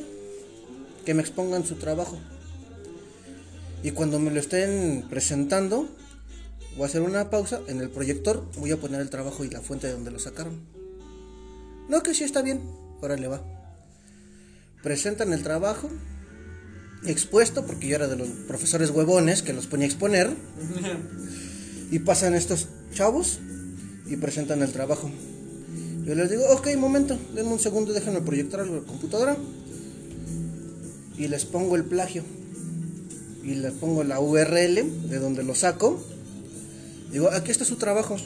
[1.05, 2.17] que me expongan su trabajo.
[3.83, 5.89] Y cuando me lo estén presentando,
[6.75, 9.61] voy a hacer una pausa en el proyector, voy a poner el trabajo y la
[9.61, 10.61] fuente de donde lo sacaron.
[11.89, 12.61] No, que sí está bien,
[13.01, 13.43] órale va.
[14.81, 15.89] Presentan el trabajo,
[17.05, 20.29] expuesto, porque yo era de los profesores huevones que los ponía a exponer.
[21.91, 23.39] y pasan estos chavos
[24.07, 25.11] y presentan el trabajo.
[26.05, 29.35] Yo les digo, ok, momento, denme un segundo, déjenme proyectar a la computadora.
[31.17, 32.23] Y les pongo el plagio.
[33.43, 35.99] Y les pongo la URL de donde lo saco.
[37.11, 38.17] Digo, aquí está su trabajo.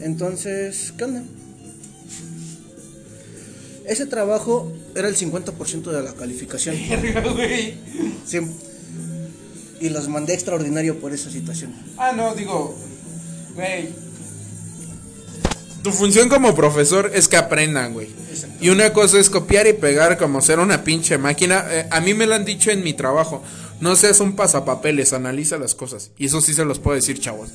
[0.00, 1.24] Entonces, ¿qué onda?
[3.86, 6.76] Ese trabajo era el 50% de la calificación.
[8.24, 8.38] Sí.
[9.80, 11.74] y los mandé extraordinario por esa situación.
[11.98, 12.74] Ah, no, digo,
[13.56, 13.88] güey.
[15.82, 18.08] Tu función como profesor es que aprendan, güey.
[18.60, 21.64] Y una cosa es copiar y pegar como ser una pinche máquina.
[21.68, 23.42] Eh, a mí me lo han dicho en mi trabajo.
[23.80, 26.12] No seas un pasapapeles, analiza las cosas.
[26.16, 27.48] Y eso sí se los puedo decir, chavos.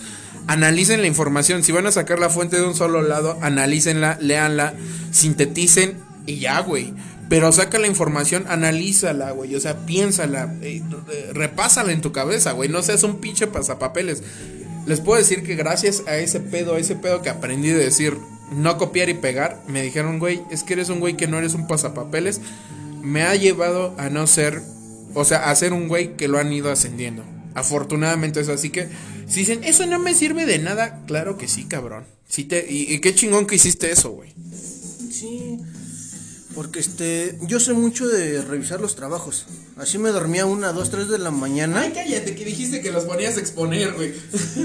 [0.48, 1.64] Analicen la información.
[1.64, 4.74] Si van a sacar la fuente de un solo lado, analícenla, léanla,
[5.12, 6.94] sinteticen y ya, güey.
[7.30, 9.56] Pero saca la información, analízala, güey.
[9.56, 12.68] O sea, piénsala, eh, eh, repásala en tu cabeza, güey.
[12.68, 14.24] No seas un pinche pasapapeles.
[14.88, 18.18] Les puedo decir que gracias a ese pedo, a ese pedo que aprendí de decir
[18.52, 21.56] no copiar y pegar, me dijeron, güey, es que eres un güey que no eres
[21.56, 22.40] un pasapapeles.
[23.02, 24.62] Me ha llevado a no ser,
[25.14, 27.26] o sea, a ser un güey que lo han ido ascendiendo.
[27.54, 28.88] Afortunadamente es así que,
[29.28, 32.06] si dicen, eso no me sirve de nada, claro que sí, cabrón.
[32.30, 34.34] Sí te, y, y qué chingón que hiciste eso, güey.
[35.12, 35.58] Sí,
[36.58, 39.46] porque este, yo sé mucho de revisar los trabajos.
[39.78, 41.82] Así me dormía una, dos, tres de la mañana.
[41.82, 44.16] Ay, cállate, que dijiste que los ponías a exponer, güey.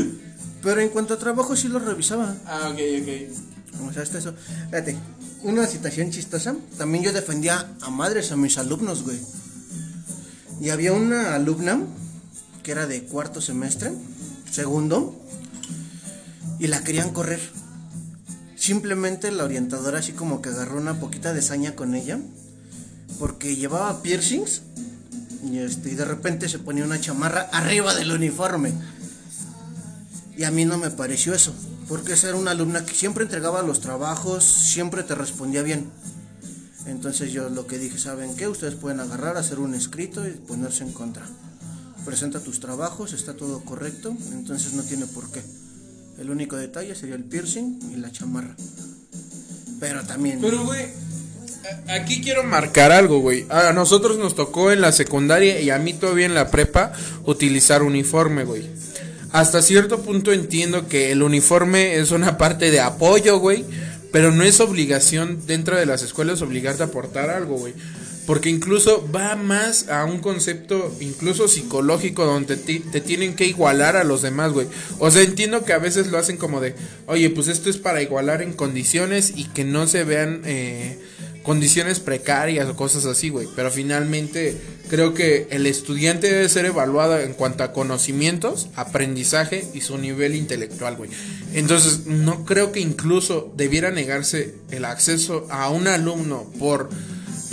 [0.63, 2.35] Pero en cuanto a trabajo sí los revisaba.
[2.47, 3.89] ah, ok, ok.
[3.91, 4.33] O sea, hasta eso.
[4.71, 4.97] Fíjate,
[5.43, 6.57] una situación chistosa.
[6.79, 9.19] También yo defendía a madres a mis alumnos, güey.
[10.63, 11.79] Y había una alumna
[12.63, 13.93] que era de cuarto semestre,
[14.51, 15.15] segundo,
[16.59, 17.41] y la querían correr.
[18.63, 22.21] Simplemente la orientadora así como que agarró una poquita de saña con ella,
[23.19, 24.63] porque llevaba piercings
[25.51, 28.73] y, este, y de repente se ponía una chamarra arriba del uniforme.
[30.37, 31.53] Y a mí no me pareció eso,
[31.89, 35.91] porque esa era una alumna que siempre entregaba los trabajos, siempre te respondía bien.
[36.87, 38.47] Entonces yo lo que dije, ¿saben qué?
[38.47, 41.27] Ustedes pueden agarrar, hacer un escrito y ponerse en contra.
[42.05, 45.43] Presenta tus trabajos, está todo correcto, entonces no tiene por qué.
[46.23, 48.55] El único detalle sería el piercing y la chamarra.
[49.81, 50.39] Pero también...
[50.41, 50.87] Pero, güey,
[51.89, 53.45] aquí quiero marcar algo, güey.
[53.51, 56.93] A nosotros nos tocó en la secundaria y a mí todavía en la prepa
[57.25, 58.71] utilizar uniforme, güey.
[59.33, 63.65] Hasta cierto punto entiendo que el uniforme es una parte de apoyo, güey.
[64.13, 67.75] Pero no es obligación dentro de las escuelas obligarte a aportar algo, güey.
[68.27, 73.97] Porque incluso va más a un concepto incluso psicológico donde te, te tienen que igualar
[73.97, 74.69] a los demás, güey.
[74.99, 76.75] O sea, entiendo que a veces lo hacen como de,
[77.07, 80.99] oye, pues esto es para igualar en condiciones y que no se vean eh,
[81.43, 83.49] condiciones precarias o cosas así, güey.
[83.55, 84.57] Pero finalmente
[84.89, 90.35] creo que el estudiante debe ser evaluado en cuanto a conocimientos, aprendizaje y su nivel
[90.35, 91.11] intelectual, güey.
[91.55, 96.89] Entonces, no creo que incluso debiera negarse el acceso a un alumno por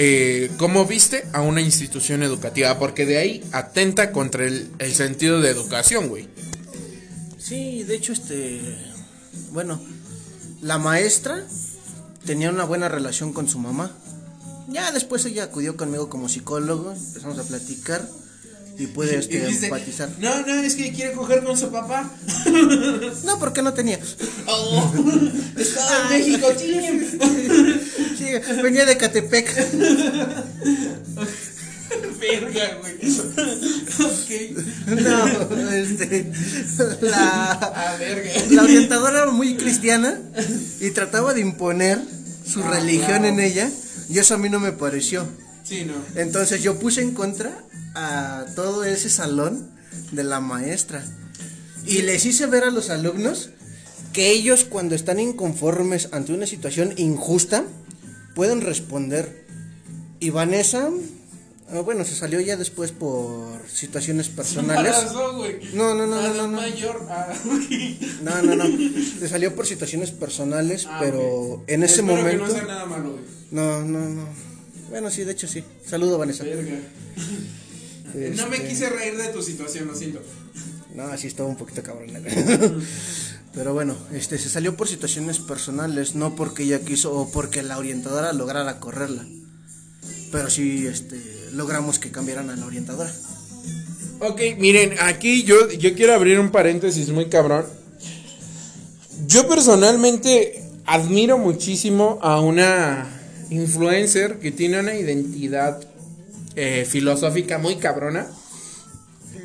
[0.02, 5.42] eh, cómo viste a una institución educativa, porque de ahí atenta contra el, el sentido
[5.42, 6.30] de educación, güey.
[7.38, 8.62] Sí, de hecho, este,
[9.52, 9.78] bueno,
[10.62, 11.46] la maestra
[12.26, 13.92] tenía una buena relación con su mamá.
[14.70, 18.08] Ya después ella acudió conmigo como psicólogo, empezamos a platicar
[18.80, 20.10] y puede este, empatizar.
[20.20, 22.10] no, no, es que quiere coger con su papá.
[23.26, 24.00] No, porque no tenía.
[24.48, 24.94] Oh,
[25.58, 26.48] estaba en México.
[26.58, 28.26] Sí,
[28.64, 29.48] venía de Catepec.
[32.20, 32.96] Verga, güey.
[34.00, 34.30] ok.
[35.02, 36.32] No, este,
[37.02, 38.30] la, A verga.
[38.52, 40.20] la orientadora era muy cristiana
[40.80, 42.00] y trataba de imponer
[42.46, 43.26] su Ah, religión claro.
[43.26, 43.70] en ella
[44.10, 45.28] y eso a mí no me pareció.
[45.70, 45.94] Sí, no.
[46.20, 47.64] Entonces yo puse en contra
[47.94, 49.70] a todo ese salón
[50.12, 51.06] de la maestra.
[51.86, 53.52] Y les hice ver a los alumnos
[54.14, 57.64] que ellos cuando están inconformes ante una situación injusta
[58.34, 59.46] pueden responder.
[60.20, 60.90] Y Vanessa,
[61.72, 64.96] ah, bueno, se salió ya después por situaciones personales.
[64.98, 65.60] Embarazó, güey.
[65.74, 66.62] No, no, no, Ah, no, no, no.
[67.10, 67.34] Ah.
[68.24, 68.66] No, no, no.
[69.20, 72.48] Se salió por situaciones personales, Ah, pero en ese momento...
[72.48, 73.20] No.
[73.52, 74.49] No, no, no.
[74.90, 75.64] Bueno, sí, de hecho sí.
[75.86, 76.44] Saludo, Vanessa.
[76.44, 76.80] Verga.
[78.36, 80.22] No me Este- quise reír de tu situación, lo siento.
[80.96, 82.08] No, sí estaba un poquito cabrón.
[83.54, 87.78] Pero bueno, este se salió por situaciones personales, no porque ella quiso o porque la
[87.78, 89.26] orientadora lograra correrla.
[90.32, 91.20] Pero sí este
[91.54, 93.12] logramos que cambiaran a la orientadora.
[94.22, 97.66] Ok, miren, aquí yo, yo quiero abrir un paréntesis muy cabrón.
[99.28, 103.19] Yo personalmente admiro muchísimo a una
[103.50, 105.80] influencer que tiene una identidad
[106.56, 108.28] eh, filosófica muy cabrona.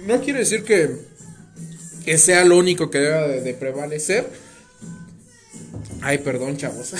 [0.06, 0.90] No quiero decir que,
[2.04, 4.28] que sea lo único que deba de, de prevalecer.
[6.02, 6.92] Ay, perdón, chavos.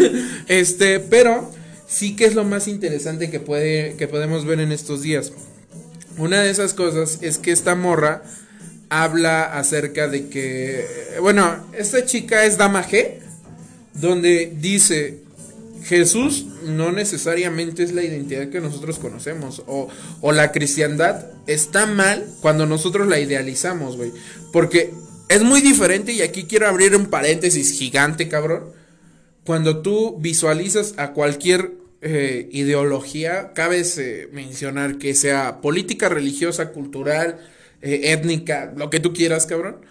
[0.48, 1.50] este, pero
[1.88, 5.32] sí que es lo más interesante que, puede, que podemos ver en estos días.
[6.16, 8.22] Una de esas cosas es que esta morra
[8.88, 10.86] habla acerca de que,
[11.20, 13.14] bueno, esta chica es Dama G,
[13.94, 15.20] donde dice,
[15.84, 19.62] Jesús no necesariamente es la identidad que nosotros conocemos.
[19.66, 19.88] O,
[20.20, 24.12] o la cristiandad está mal cuando nosotros la idealizamos, güey.
[24.52, 24.92] Porque
[25.28, 28.64] es muy diferente y aquí quiero abrir un paréntesis gigante, cabrón.
[29.44, 37.38] Cuando tú visualizas a cualquier eh, ideología, cabe eh, mencionar que sea política, religiosa, cultural,
[37.80, 39.84] eh, étnica, lo que tú quieras, cabrón.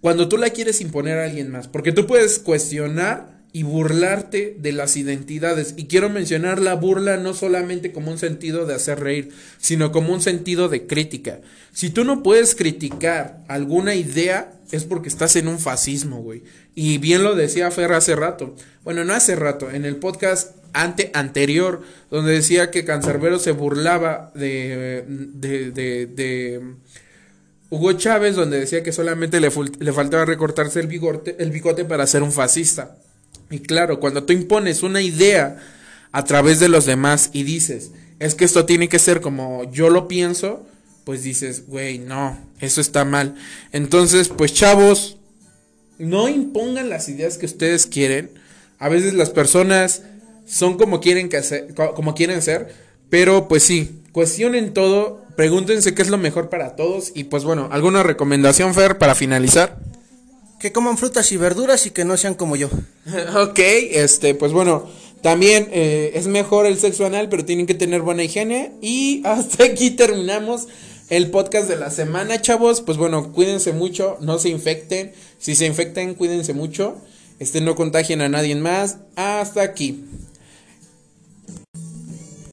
[0.00, 4.72] Cuando tú la quieres imponer a alguien más, porque tú puedes cuestionar y burlarte de
[4.72, 5.74] las identidades.
[5.76, 10.12] Y quiero mencionar la burla no solamente como un sentido de hacer reír, sino como
[10.12, 11.40] un sentido de crítica.
[11.72, 16.42] Si tú no puedes criticar alguna idea, es porque estás en un fascismo, güey.
[16.74, 18.54] Y bien lo decía Fer hace rato.
[18.84, 24.30] Bueno, no hace rato, en el podcast ante anterior, donde decía que Cancerbero se burlaba
[24.34, 26.60] de, de, de, de
[27.70, 32.06] Hugo Chávez, donde decía que solamente le, le faltaba recortarse el bigote, el bigote para
[32.06, 32.98] ser un fascista.
[33.50, 35.58] Y claro, cuando tú impones una idea
[36.12, 39.90] a través de los demás y dices, es que esto tiene que ser como yo
[39.90, 40.66] lo pienso,
[41.04, 43.36] pues dices, güey, no, eso está mal.
[43.72, 45.18] Entonces, pues chavos,
[45.98, 48.30] no impongan las ideas que ustedes quieren.
[48.78, 50.02] A veces las personas
[50.46, 52.74] son como quieren, que hacer, como quieren ser,
[53.10, 57.68] pero pues sí, cuestionen todo, pregúntense qué es lo mejor para todos y pues bueno,
[57.70, 59.78] ¿alguna recomendación, Fer, para finalizar?
[60.60, 62.68] Que coman frutas y verduras y que no sean como yo.
[63.36, 64.86] ok, este, pues bueno,
[65.22, 68.72] también eh, es mejor el sexo anal, pero tienen que tener buena higiene.
[68.80, 70.68] Y hasta aquí terminamos
[71.08, 72.80] el podcast de la semana, chavos.
[72.80, 75.12] Pues bueno, cuídense mucho, no se infecten.
[75.38, 76.96] Si se infecten, cuídense mucho.
[77.38, 78.98] Este, no contagien a nadie más.
[79.16, 80.04] Hasta aquí.